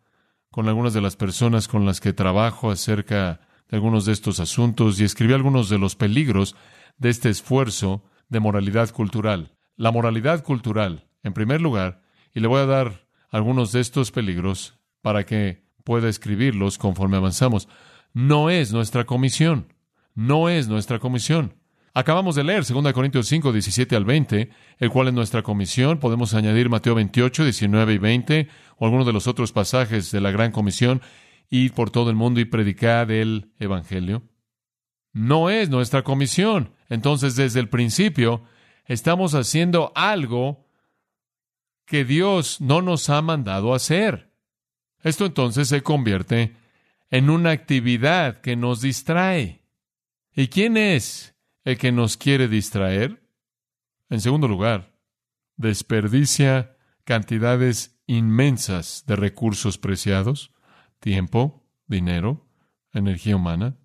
con 0.54 0.68
algunas 0.68 0.94
de 0.94 1.00
las 1.00 1.16
personas 1.16 1.66
con 1.66 1.84
las 1.84 2.00
que 2.00 2.12
trabajo 2.12 2.70
acerca 2.70 3.40
de 3.68 3.76
algunos 3.76 4.04
de 4.04 4.12
estos 4.12 4.38
asuntos 4.38 5.00
y 5.00 5.04
escribí 5.04 5.32
algunos 5.32 5.68
de 5.68 5.78
los 5.78 5.96
peligros 5.96 6.54
de 6.96 7.10
este 7.10 7.28
esfuerzo 7.28 8.04
de 8.28 8.38
moralidad 8.38 8.90
cultural. 8.90 9.56
La 9.74 9.90
moralidad 9.90 10.44
cultural, 10.44 11.08
en 11.24 11.32
primer 11.32 11.60
lugar, 11.60 12.02
y 12.32 12.38
le 12.38 12.46
voy 12.46 12.60
a 12.60 12.66
dar 12.66 13.08
algunos 13.30 13.72
de 13.72 13.80
estos 13.80 14.12
peligros 14.12 14.78
para 15.02 15.26
que 15.26 15.64
pueda 15.82 16.08
escribirlos 16.08 16.78
conforme 16.78 17.16
avanzamos, 17.16 17.68
no 18.12 18.48
es 18.48 18.72
nuestra 18.72 19.06
comisión. 19.06 19.72
No 20.14 20.48
es 20.48 20.68
nuestra 20.68 21.00
comisión. 21.00 21.54
Acabamos 21.96 22.34
de 22.34 22.42
leer 22.42 22.64
2 22.64 22.92
Corintios 22.92 23.28
5, 23.28 23.52
17 23.52 23.94
al 23.94 24.04
20, 24.04 24.50
el 24.78 24.90
cual 24.90 25.06
es 25.06 25.14
nuestra 25.14 25.42
comisión. 25.44 26.00
Podemos 26.00 26.34
añadir 26.34 26.68
Mateo 26.68 26.96
28, 26.96 27.44
19 27.44 27.94
y 27.94 27.98
20, 27.98 28.48
o 28.78 28.84
algunos 28.84 29.06
de 29.06 29.12
los 29.12 29.28
otros 29.28 29.52
pasajes 29.52 30.10
de 30.10 30.20
la 30.20 30.32
Gran 30.32 30.50
Comisión, 30.50 31.02
ir 31.50 31.72
por 31.72 31.90
todo 31.90 32.10
el 32.10 32.16
mundo 32.16 32.40
y 32.40 32.46
predicar 32.46 33.12
el 33.12 33.52
Evangelio. 33.60 34.24
No 35.12 35.50
es 35.50 35.70
nuestra 35.70 36.02
comisión. 36.02 36.74
Entonces, 36.88 37.36
desde 37.36 37.60
el 37.60 37.68
principio, 37.68 38.42
estamos 38.86 39.36
haciendo 39.36 39.92
algo 39.94 40.66
que 41.86 42.04
Dios 42.04 42.60
no 42.60 42.82
nos 42.82 43.08
ha 43.08 43.22
mandado 43.22 43.72
hacer. 43.72 44.32
Esto 45.04 45.26
entonces 45.26 45.68
se 45.68 45.84
convierte 45.84 46.56
en 47.10 47.30
una 47.30 47.52
actividad 47.52 48.40
que 48.40 48.56
nos 48.56 48.80
distrae. 48.80 49.62
¿Y 50.34 50.48
quién 50.48 50.76
es 50.76 51.33
el 51.64 51.78
que 51.78 51.92
nos 51.92 52.16
quiere 52.16 52.48
distraer? 52.48 53.28
En 54.10 54.20
segundo 54.20 54.48
lugar, 54.48 54.98
desperdicia 55.56 56.76
cantidades 57.04 58.00
inmensas 58.06 59.04
de 59.06 59.16
recursos 59.16 59.78
preciados 59.78 60.54
tiempo, 61.04 61.68
dinero, 61.86 62.46
energía 62.92 63.36
humana. 63.36 63.76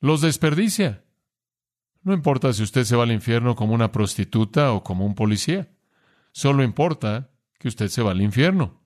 Los 0.00 0.22
desperdicia. 0.22 1.04
No 2.02 2.14
importa 2.14 2.54
si 2.54 2.62
usted 2.62 2.84
se 2.84 2.96
va 2.96 3.02
al 3.02 3.12
infierno 3.12 3.54
como 3.54 3.74
una 3.74 3.92
prostituta 3.92 4.72
o 4.72 4.82
como 4.82 5.04
un 5.04 5.14
policía. 5.14 5.76
Solo 6.32 6.62
importa 6.62 7.30
que 7.58 7.68
usted 7.68 7.88
se 7.88 8.02
va 8.02 8.12
al 8.12 8.22
infierno. 8.22 8.82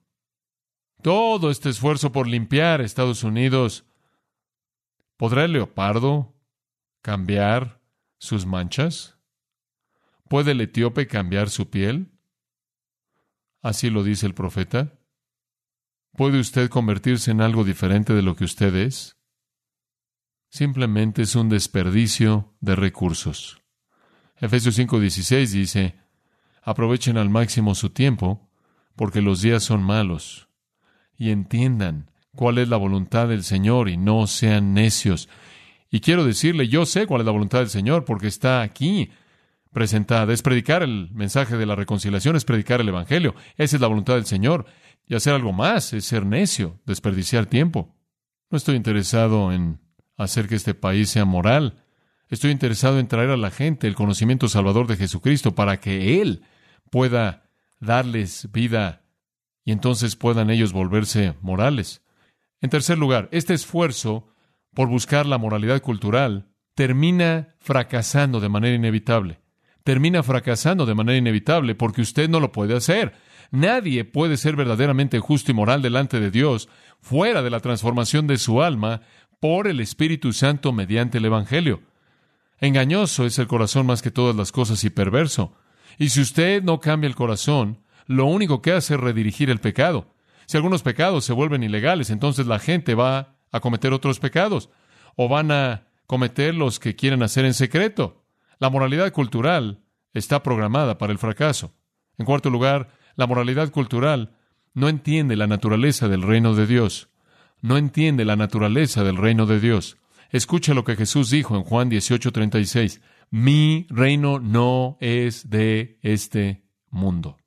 Todo 1.01 1.51
este 1.51 1.69
esfuerzo 1.69 2.11
por 2.11 2.27
limpiar 2.27 2.81
Estados 2.81 3.23
Unidos, 3.23 3.85
¿podrá 5.15 5.45
el 5.45 5.53
leopardo 5.53 6.35
cambiar 7.01 7.80
sus 8.21 8.45
manchas? 8.45 9.17
¿Puede 10.29 10.51
el 10.51 10.61
etíope 10.61 11.07
cambiar 11.07 11.49
su 11.49 11.71
piel? 11.71 12.11
Así 13.63 13.89
lo 13.89 14.03
dice 14.03 14.27
el 14.27 14.35
profeta. 14.35 14.93
¿Puede 16.13 16.39
usted 16.39 16.69
convertirse 16.69 17.31
en 17.31 17.41
algo 17.41 17.63
diferente 17.63 18.13
de 18.13 18.21
lo 18.21 18.35
que 18.35 18.43
usted 18.43 18.75
es? 18.75 19.17
Simplemente 20.49 21.23
es 21.23 21.35
un 21.35 21.49
desperdicio 21.49 22.53
de 22.59 22.75
recursos. 22.75 23.63
Efesios 24.37 24.77
5:16 24.77 25.51
dice, 25.51 25.95
aprovechen 26.61 27.17
al 27.17 27.29
máximo 27.29 27.73
su 27.73 27.89
tiempo, 27.89 28.51
porque 28.95 29.21
los 29.21 29.41
días 29.41 29.63
son 29.63 29.81
malos, 29.81 30.47
y 31.17 31.31
entiendan 31.31 32.11
cuál 32.35 32.59
es 32.59 32.69
la 32.69 32.77
voluntad 32.77 33.29
del 33.29 33.43
Señor 33.43 33.89
y 33.89 33.97
no 33.97 34.27
sean 34.27 34.75
necios. 34.75 35.27
Y 35.91 35.99
quiero 35.99 36.25
decirle, 36.25 36.69
yo 36.69 36.85
sé 36.85 37.05
cuál 37.05 37.21
es 37.21 37.25
la 37.25 37.33
voluntad 37.33 37.59
del 37.59 37.69
Señor, 37.69 38.05
porque 38.05 38.27
está 38.27 38.61
aquí 38.61 39.11
presentada. 39.73 40.31
Es 40.31 40.41
predicar 40.41 40.83
el 40.83 41.11
mensaje 41.11 41.57
de 41.57 41.65
la 41.65 41.75
reconciliación, 41.75 42.37
es 42.37 42.45
predicar 42.45 42.79
el 42.79 42.87
Evangelio. 42.87 43.35
Esa 43.57 43.75
es 43.75 43.81
la 43.81 43.87
voluntad 43.87 44.15
del 44.15 44.25
Señor. 44.25 44.65
Y 45.05 45.15
hacer 45.15 45.33
algo 45.33 45.51
más 45.51 45.91
es 45.91 46.05
ser 46.05 46.25
necio, 46.25 46.79
desperdiciar 46.85 47.45
tiempo. 47.45 47.93
No 48.49 48.57
estoy 48.57 48.75
interesado 48.75 49.51
en 49.51 49.79
hacer 50.17 50.47
que 50.47 50.55
este 50.55 50.73
país 50.73 51.09
sea 51.09 51.25
moral. 51.25 51.83
Estoy 52.29 52.51
interesado 52.51 52.97
en 52.97 53.09
traer 53.09 53.29
a 53.29 53.37
la 53.37 53.51
gente 53.51 53.87
el 53.87 53.95
conocimiento 53.95 54.47
salvador 54.47 54.87
de 54.87 54.95
Jesucristo 54.95 55.55
para 55.55 55.81
que 55.81 56.21
Él 56.21 56.43
pueda 56.89 57.49
darles 57.81 58.49
vida 58.53 59.01
y 59.65 59.71
entonces 59.71 60.15
puedan 60.15 60.49
ellos 60.49 60.71
volverse 60.71 61.35
morales. 61.41 62.01
En 62.61 62.69
tercer 62.69 62.97
lugar, 62.97 63.27
este 63.31 63.53
esfuerzo 63.53 64.30
por 64.73 64.87
buscar 64.87 65.25
la 65.25 65.37
moralidad 65.37 65.81
cultural 65.81 66.47
termina 66.75 67.55
fracasando 67.59 68.39
de 68.39 68.49
manera 68.49 68.75
inevitable. 68.75 69.39
termina 69.83 70.21
fracasando 70.21 70.85
de 70.85 70.93
manera 70.93 71.17
inevitable 71.17 71.73
porque 71.73 72.01
usted 72.01 72.29
no 72.29 72.39
lo 72.39 72.51
puede 72.51 72.75
hacer. 72.75 73.13
Nadie 73.49 74.05
puede 74.05 74.37
ser 74.37 74.55
verdaderamente 74.55 75.19
justo 75.19 75.51
y 75.51 75.55
moral 75.55 75.81
delante 75.81 76.19
de 76.19 76.29
Dios 76.29 76.69
fuera 77.01 77.41
de 77.41 77.49
la 77.49 77.59
transformación 77.59 78.27
de 78.27 78.37
su 78.37 78.61
alma 78.61 79.01
por 79.39 79.67
el 79.67 79.79
Espíritu 79.79 80.33
Santo 80.33 80.71
mediante 80.71 81.17
el 81.17 81.25
Evangelio. 81.25 81.81
Engañoso 82.59 83.25
es 83.25 83.39
el 83.39 83.47
corazón 83.47 83.87
más 83.87 84.03
que 84.03 84.11
todas 84.11 84.35
las 84.35 84.51
cosas 84.51 84.83
y 84.83 84.91
perverso. 84.91 85.55
Y 85.97 86.09
si 86.09 86.21
usted 86.21 86.61
no 86.61 86.79
cambia 86.79 87.07
el 87.07 87.15
corazón, 87.15 87.79
lo 88.05 88.25
único 88.25 88.61
que 88.61 88.71
hace 88.71 88.93
es 88.93 88.99
redirigir 88.99 89.49
el 89.49 89.59
pecado. 89.59 90.13
Si 90.45 90.57
algunos 90.57 90.83
pecados 90.83 91.25
se 91.25 91.33
vuelven 91.33 91.63
ilegales, 91.63 92.11
entonces 92.11 92.45
la 92.45 92.59
gente 92.59 92.93
va 92.93 93.35
a 93.51 93.59
cometer 93.59 93.93
otros 93.93 94.19
pecados 94.19 94.69
o 95.15 95.27
van 95.27 95.51
a 95.51 95.87
cometer 96.07 96.55
los 96.55 96.79
que 96.79 96.95
quieren 96.95 97.23
hacer 97.23 97.45
en 97.45 97.53
secreto. 97.53 98.23
La 98.59 98.69
moralidad 98.69 99.11
cultural 99.11 99.83
está 100.13 100.43
programada 100.43 100.97
para 100.97 101.11
el 101.11 101.19
fracaso. 101.19 101.73
En 102.17 102.25
cuarto 102.25 102.49
lugar, 102.49 102.89
la 103.15 103.27
moralidad 103.27 103.71
cultural 103.71 104.35
no 104.73 104.89
entiende 104.89 105.35
la 105.35 105.47
naturaleza 105.47 106.07
del 106.07 106.21
reino 106.21 106.53
de 106.53 106.67
Dios. 106.67 107.09
No 107.61 107.77
entiende 107.77 108.25
la 108.25 108.35
naturaleza 108.35 109.03
del 109.03 109.17
reino 109.17 109.45
de 109.45 109.59
Dios. 109.59 109.97
Escucha 110.29 110.73
lo 110.73 110.83
que 110.83 110.95
Jesús 110.95 111.29
dijo 111.29 111.55
en 111.55 111.63
Juan 111.63 111.89
18:36. 111.89 113.01
Mi 113.29 113.85
reino 113.89 114.39
no 114.39 114.97
es 114.99 115.49
de 115.49 115.97
este 116.01 116.63
mundo. 116.89 117.37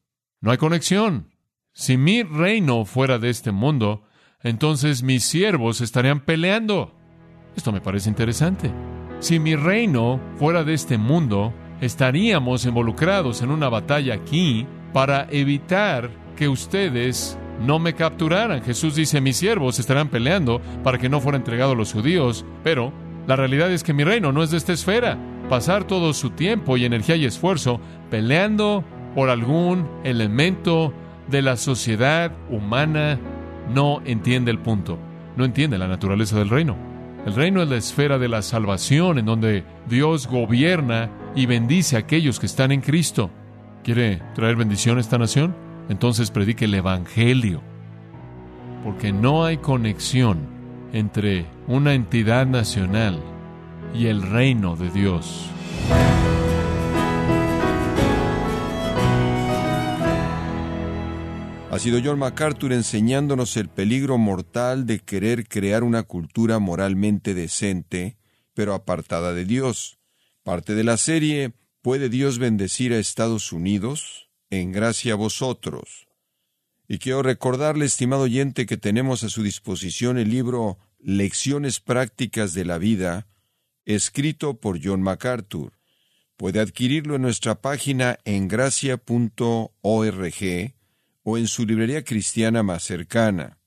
No 0.41 0.51
hay 0.51 0.59
conexión. 0.59 1.31
Si 1.73 1.97
mi 1.97 2.23
reino 2.23 2.85
fuera 2.85 3.19
de 3.19 3.31
este 3.31 3.53
mundo, 3.53 4.05
entonces 4.45 5.03
mis 5.03 5.25
siervos 5.25 5.81
estarían 5.81 6.21
peleando. 6.21 6.95
Esto 7.57 7.73
me 7.73 7.81
parece 7.81 8.09
interesante. 8.09 8.71
Si 9.19 9.39
mi 9.39 9.57
reino 9.57 10.21
fuera 10.37 10.65
de 10.65 10.75
este 10.75 10.99
mundo, 10.99 11.53
estaríamos 11.81 12.67
involucrados 12.67 13.43
en 13.43 13.51
una 13.51 13.69
batalla 13.69 14.15
aquí 14.15 14.67
para 14.93 15.27
evitar 15.31 16.11
que 16.37 16.49
ustedes 16.49 17.39
no 17.61 17.79
me 17.79 17.95
capturaran. 17.95 18.63
Jesús 18.63 18.95
dice, 18.95 19.21
mis 19.21 19.37
siervos 19.37 19.79
estarán 19.79 20.09
peleando 20.09 20.61
para 20.83 20.99
que 20.99 21.09
no 21.09 21.21
fuera 21.21 21.39
entregado 21.39 21.73
a 21.73 21.77
los 21.77 21.93
judíos, 21.93 22.45
pero 22.63 22.93
la 23.27 23.37
realidad 23.37 23.71
es 23.73 23.83
que 23.83 23.95
mi 23.95 24.05
reino 24.05 24.33
no 24.33 24.43
es 24.43 24.51
de 24.51 24.59
esta 24.59 24.73
esfera. 24.73 25.19
Pasar 25.49 25.85
todo 25.85 26.13
su 26.13 26.31
tiempo 26.31 26.77
y 26.77 26.85
energía 26.85 27.17
y 27.17 27.25
esfuerzo 27.25 27.81
peleando 28.11 28.85
por 29.15 29.31
algún 29.31 29.89
elemento 30.05 30.93
de 31.29 31.43
la 31.43 31.57
sociedad 31.57 32.33
humana 32.51 33.19
no 33.73 34.03
entiende 34.05 34.51
el 34.51 34.59
punto, 34.59 34.99
no 35.37 35.45
entiende 35.45 35.79
la 35.79 35.89
naturaleza 35.89 36.39
del 36.39 36.51
reino. 36.51 36.77
El 37.27 37.35
reino 37.35 37.63
es 37.63 37.69
la 37.69 37.77
esfera 37.77 38.19
de 38.19 38.29
la 38.29 38.43
salvación 38.43 39.19
en 39.19 39.25
donde 39.25 39.65
Dios 39.89 40.27
gobierna 40.27 41.11
y 41.35 41.47
bendice 41.47 41.97
a 41.97 42.01
aquellos 42.01 42.39
que 42.39 42.47
están 42.47 42.71
en 42.71 42.83
Cristo. 42.83 43.31
¿Quiere 43.83 44.21
traer 44.35 44.57
bendición 44.57 44.99
a 44.99 45.01
esta 45.01 45.19
nación? 45.19 45.55
Entonces 45.89 46.31
predique 46.31 46.67
el 46.67 46.75
Evangelio. 46.75 47.63
Porque 48.85 49.13
no 49.13 49.45
hay 49.45 49.57
conexión 49.57 50.39
entre 50.93 51.47
una 51.67 51.95
entidad 51.95 52.47
nacional 52.47 53.21
y 53.95 54.07
el 54.07 54.23
reino 54.23 54.77
de 54.77 54.91
Dios. 54.91 55.49
Ha 61.75 61.81
sido 61.81 62.01
John 62.01 62.21
MacArthur 62.21 62.73
enseñándonos 62.73 63.57
el 63.57 63.69
peligro 63.69 64.17
mortal 64.17 64.87
de 64.87 65.01
querer 65.01 65.49
crear 65.49 65.83
una 65.83 66.05
cultura 66.05 66.61
moralmente 66.61 67.35
decente, 67.35 68.17
pero 68.55 68.75
apartada 68.75 69.33
de 69.35 69.45
Dios. 69.45 69.99
Parte 70.45 70.77
de 70.77 70.85
la 70.85 70.97
serie 70.97 71.53
¿Puede 71.83 72.11
Dios 72.11 72.39
bendecir 72.39 72.93
a 72.93 73.01
Estados 73.01 73.53
Unidos? 73.53 74.31
En 74.51 74.71
gracia 74.71 75.15
a 75.15 75.17
vosotros. 75.17 76.07
Y 76.87 76.99
quiero 76.99 77.25
recordarle, 77.25 77.87
estimado 77.87 78.23
oyente, 78.23 78.67
que 78.67 78.77
tenemos 78.77 79.25
a 79.25 79.29
su 79.29 79.43
disposición 79.43 80.17
el 80.17 80.31
libro 80.31 80.79
Lecciones 81.01 81.81
Prácticas 81.81 82.55
de 82.55 82.67
la 82.67 82.79
Vida, 82.79 83.27
escrito 83.85 84.61
por 84.61 84.79
John 84.81 85.03
MacArthur. 85.03 85.73
Puede 86.37 86.61
adquirirlo 86.61 87.17
en 87.17 87.23
nuestra 87.23 87.61
página 87.61 88.21
en 88.25 88.47
gracia.org 88.47 89.03
o 91.25 91.37
en 91.37 91.49
su 91.49 91.67
librería 91.67 92.05
cristiana 92.05 92.63
más 92.63 92.85
cercana. 92.85 93.59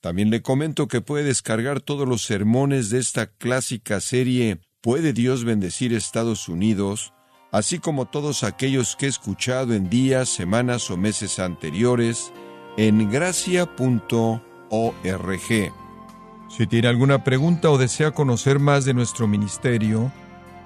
También 0.00 0.30
le 0.30 0.42
comento 0.42 0.88
que 0.88 1.00
puede 1.00 1.24
descargar 1.24 1.80
todos 1.80 2.08
los 2.08 2.22
sermones 2.22 2.90
de 2.90 2.98
esta 2.98 3.26
clásica 3.26 4.00
serie 4.00 4.60
¿Puede 4.80 5.14
Dios 5.14 5.44
bendecir 5.44 5.94
Estados 5.94 6.48
Unidos? 6.48 7.14
así 7.54 7.78
como 7.78 8.06
todos 8.06 8.42
aquellos 8.42 8.96
que 8.96 9.06
he 9.06 9.08
escuchado 9.08 9.74
en 9.74 9.88
días, 9.88 10.28
semanas 10.28 10.90
o 10.90 10.96
meses 10.96 11.38
anteriores 11.38 12.32
en 12.76 13.08
gracia.org. 13.08 14.40
Si 16.48 16.66
tiene 16.66 16.88
alguna 16.88 17.22
pregunta 17.22 17.70
o 17.70 17.78
desea 17.78 18.10
conocer 18.10 18.58
más 18.58 18.84
de 18.84 18.92
nuestro 18.92 19.28
ministerio, 19.28 20.10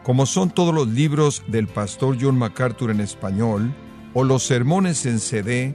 como 0.02 0.24
son 0.24 0.48
todos 0.48 0.74
los 0.74 0.88
libros 0.88 1.42
del 1.48 1.68
pastor 1.68 2.16
John 2.18 2.38
MacArthur 2.38 2.90
en 2.90 3.02
español 3.02 3.74
o 4.14 4.24
los 4.24 4.44
sermones 4.44 5.04
en 5.04 5.20
CD 5.20 5.74